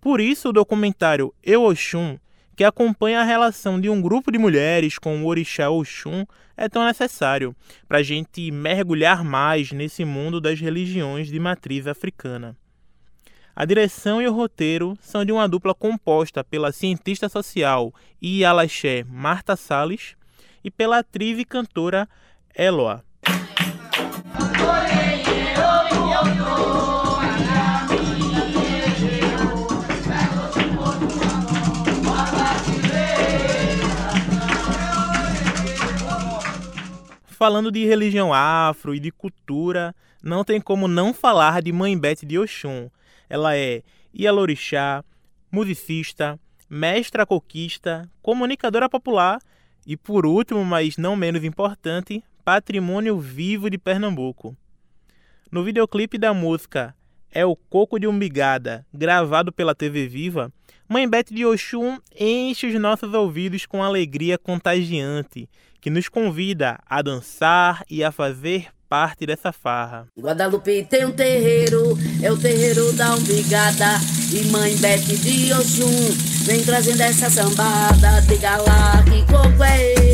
Por 0.00 0.20
isso, 0.20 0.50
o 0.50 0.52
documentário 0.52 1.34
Eu 1.42 1.64
Oxum, 1.64 2.16
que 2.56 2.62
acompanha 2.62 3.20
a 3.20 3.24
relação 3.24 3.80
de 3.80 3.90
um 3.90 4.00
grupo 4.00 4.30
de 4.30 4.38
mulheres 4.38 4.96
com 4.96 5.20
o 5.20 5.26
orixá 5.26 5.68
Oxum, 5.68 6.24
é 6.56 6.68
tão 6.68 6.84
necessário 6.84 7.56
para 7.88 7.98
a 7.98 8.02
gente 8.04 8.52
mergulhar 8.52 9.24
mais 9.24 9.72
nesse 9.72 10.04
mundo 10.04 10.40
das 10.40 10.60
religiões 10.60 11.26
de 11.26 11.40
matriz 11.40 11.88
africana. 11.88 12.56
A 13.56 13.64
direção 13.64 14.22
e 14.22 14.28
o 14.28 14.32
roteiro 14.32 14.96
são 15.00 15.24
de 15.24 15.32
uma 15.32 15.48
dupla 15.48 15.74
composta 15.74 16.44
pela 16.44 16.70
cientista 16.70 17.28
social 17.28 17.92
e 18.22 18.44
alaxé 18.44 19.02
Marta 19.08 19.56
Salles 19.56 20.14
e 20.62 20.70
pela 20.70 20.98
atriz 20.98 21.36
e 21.36 21.44
cantora 21.44 22.08
Eloa. 22.56 23.02
Falando 37.44 37.70
de 37.70 37.84
religião 37.84 38.32
afro 38.32 38.94
e 38.94 38.98
de 38.98 39.10
cultura, 39.10 39.94
não 40.22 40.42
tem 40.42 40.58
como 40.58 40.88
não 40.88 41.12
falar 41.12 41.60
de 41.60 41.72
Mãe 41.72 41.98
Bete 41.98 42.24
de 42.24 42.38
Oxum. 42.38 42.88
Ela 43.28 43.54
é 43.54 43.82
Ialorixá, 44.14 45.04
musicista, 45.52 46.40
mestra 46.70 47.26
coquista, 47.26 48.10
comunicadora 48.22 48.88
popular 48.88 49.38
e, 49.86 49.94
por 49.94 50.24
último, 50.24 50.64
mas 50.64 50.96
não 50.96 51.14
menos 51.16 51.44
importante, 51.44 52.24
patrimônio 52.44 53.18
vivo 53.18 53.70
de 53.70 53.78
Pernambuco. 53.78 54.56
No 55.50 55.64
videoclipe 55.64 56.18
da 56.18 56.34
música 56.34 56.94
É 57.30 57.44
o 57.44 57.56
Coco 57.56 57.98
de 57.98 58.06
Umbigada, 58.06 58.86
gravado 58.92 59.50
pela 59.50 59.74
TV 59.74 60.06
Viva, 60.06 60.52
Mãe 60.88 61.08
Beth 61.08 61.32
de 61.32 61.46
Oxum 61.46 61.98
enche 62.14 62.66
os 62.66 62.80
nossos 62.80 63.12
ouvidos 63.14 63.64
com 63.64 63.82
alegria 63.82 64.36
contagiante, 64.36 65.48
que 65.80 65.88
nos 65.88 66.08
convida 66.08 66.78
a 66.86 67.00
dançar 67.00 67.82
e 67.88 68.04
a 68.04 68.12
fazer 68.12 68.68
parte 68.88 69.26
dessa 69.26 69.50
farra. 69.50 70.06
Guadalupe 70.16 70.84
tem 70.84 71.06
um 71.06 71.10
terreiro, 71.10 71.98
é 72.22 72.30
o 72.30 72.38
terreiro 72.38 72.92
da 72.92 73.14
umbigada. 73.14 73.98
E 74.32 74.44
mãe 74.50 74.76
Beth 74.76 74.98
de 74.98 75.52
Oxum 75.54 76.44
vem 76.44 76.62
trazendo 76.62 77.00
essa 77.00 77.30
sambada. 77.30 78.20
Diga 78.28 78.58
lá 78.58 79.02
que 79.04 79.32
coco 79.32 79.64
é 79.64 79.94
esse? 79.94 80.13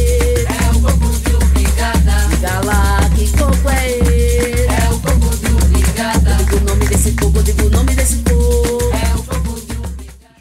Diga 2.41 2.59
lá 2.65 3.01
que 3.15 3.31
coco 3.37 3.69
é 3.69 3.91
esse? 3.91 4.63
É 4.63 4.89
o 4.89 4.99
coco 4.99 5.37
de 5.37 5.47
umbigada. 5.53 6.37
Diga 6.37 6.57
o 6.57 6.61
nome 6.61 6.87
desse 6.87 7.13
coco, 7.13 7.43
diga 7.43 7.65
o 7.67 7.69
nome 7.69 7.95
desse 7.95 8.17
coco. 8.23 8.95
É 8.95 9.15
o 9.15 9.23
coco 9.25 9.61
de 9.61 9.77
umbigada. 9.77 10.41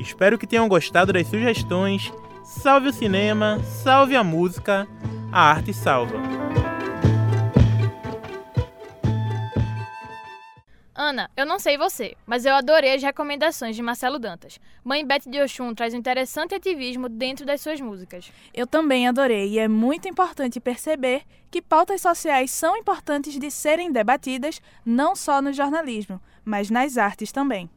Espero 0.00 0.38
que 0.38 0.46
tenham 0.46 0.66
gostado 0.66 1.12
das 1.12 1.26
sugestões. 1.26 2.10
Salve 2.42 2.88
o 2.88 2.92
cinema, 2.92 3.60
salve 3.84 4.16
a 4.16 4.24
música, 4.24 4.88
a 5.30 5.42
arte 5.42 5.74
salva. 5.74 6.16
Ana, 11.02 11.30
eu 11.34 11.46
não 11.46 11.58
sei 11.58 11.78
você, 11.78 12.14
mas 12.26 12.44
eu 12.44 12.54
adorei 12.54 12.94
as 12.94 13.02
recomendações 13.02 13.74
de 13.74 13.80
Marcelo 13.80 14.18
Dantas. 14.18 14.60
Mãe 14.84 15.02
Beth 15.02 15.22
de 15.26 15.40
Oxum 15.40 15.74
traz 15.74 15.94
um 15.94 15.96
interessante 15.96 16.54
ativismo 16.54 17.08
dentro 17.08 17.46
das 17.46 17.62
suas 17.62 17.80
músicas. 17.80 18.30
Eu 18.52 18.66
também 18.66 19.08
adorei 19.08 19.48
e 19.48 19.58
é 19.58 19.66
muito 19.66 20.06
importante 20.06 20.60
perceber 20.60 21.22
que 21.50 21.62
pautas 21.62 22.02
sociais 22.02 22.50
são 22.50 22.76
importantes 22.76 23.38
de 23.38 23.50
serem 23.50 23.90
debatidas 23.90 24.60
não 24.84 25.16
só 25.16 25.40
no 25.40 25.54
jornalismo, 25.54 26.20
mas 26.44 26.68
nas 26.68 26.98
artes 26.98 27.32
também. 27.32 27.70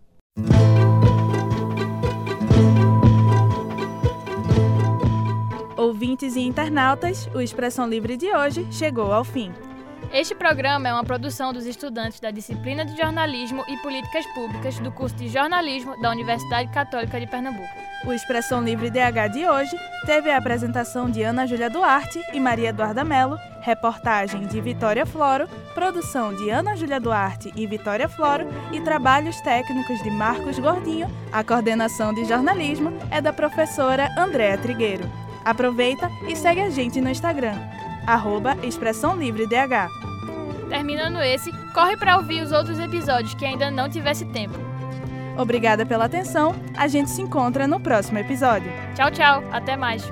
Ouvintes 5.78 6.36
e 6.36 6.42
internautas, 6.42 7.30
o 7.34 7.40
Expressão 7.40 7.88
Livre 7.88 8.18
de 8.18 8.36
hoje 8.36 8.68
chegou 8.70 9.14
ao 9.14 9.24
fim. 9.24 9.54
Este 10.14 10.36
programa 10.36 10.88
é 10.88 10.94
uma 10.94 11.04
produção 11.04 11.52
dos 11.52 11.66
estudantes 11.66 12.20
da 12.20 12.30
disciplina 12.30 12.86
de 12.86 12.96
Jornalismo 12.96 13.64
e 13.68 13.76
Políticas 13.78 14.24
Públicas 14.36 14.78
do 14.78 14.92
curso 14.92 15.16
de 15.16 15.28
Jornalismo 15.28 16.00
da 16.00 16.12
Universidade 16.12 16.72
Católica 16.72 17.20
de 17.20 17.26
Pernambuco. 17.26 17.68
O 18.06 18.14
Expressão 18.14 18.64
Livre 18.64 18.92
DH 18.92 19.34
de 19.34 19.48
hoje 19.48 19.76
teve 20.06 20.30
a 20.30 20.38
apresentação 20.38 21.10
de 21.10 21.24
Ana 21.24 21.48
Júlia 21.48 21.68
Duarte 21.68 22.22
e 22.32 22.40
Maria 22.40 22.70
Eduarda 22.70 23.04
Mello, 23.04 23.40
reportagem 23.62 24.46
de 24.46 24.62
Vitória 24.62 25.04
Floro, 25.04 25.48
produção 25.74 26.36
de 26.36 26.48
Ana 26.48 26.76
Júlia 26.76 27.00
Duarte 27.00 27.52
e 27.56 27.66
Vitória 27.66 28.08
Floro 28.08 28.46
e 28.72 28.80
trabalhos 28.82 29.42
técnicos 29.42 30.00
de 30.04 30.12
Marcos 30.12 30.60
Gordinho. 30.60 31.10
A 31.32 31.44
coordenação 31.44 32.14
de 32.14 32.24
jornalismo 32.26 32.94
é 33.10 33.20
da 33.20 33.34
professora 33.34 34.14
Andréa 34.16 34.60
Trigueiro. 34.60 35.10
Aproveita 35.44 36.08
e 36.28 36.36
segue 36.36 36.62
a 36.62 36.70
gente 36.70 37.02
no 37.02 37.10
Instagram, 37.10 37.58
arroba 38.06 38.56
Expressão 38.62 39.18
Livre 39.18 39.48
DH. 39.48 40.13
Terminando 40.74 41.22
esse, 41.22 41.52
corre 41.72 41.96
para 41.96 42.18
ouvir 42.18 42.42
os 42.42 42.52
outros 42.52 42.80
episódios 42.80 43.36
que 43.36 43.46
ainda 43.46 43.70
não 43.70 43.88
tivesse 43.88 44.26
tempo. 44.26 44.58
Obrigada 45.38 45.86
pela 45.86 46.06
atenção. 46.06 46.56
A 46.76 46.88
gente 46.88 47.12
se 47.12 47.22
encontra 47.22 47.68
no 47.68 47.80
próximo 47.80 48.18
episódio. 48.18 48.72
Tchau, 48.96 49.12
tchau. 49.12 49.44
Até 49.52 49.78
mais. 49.78 50.04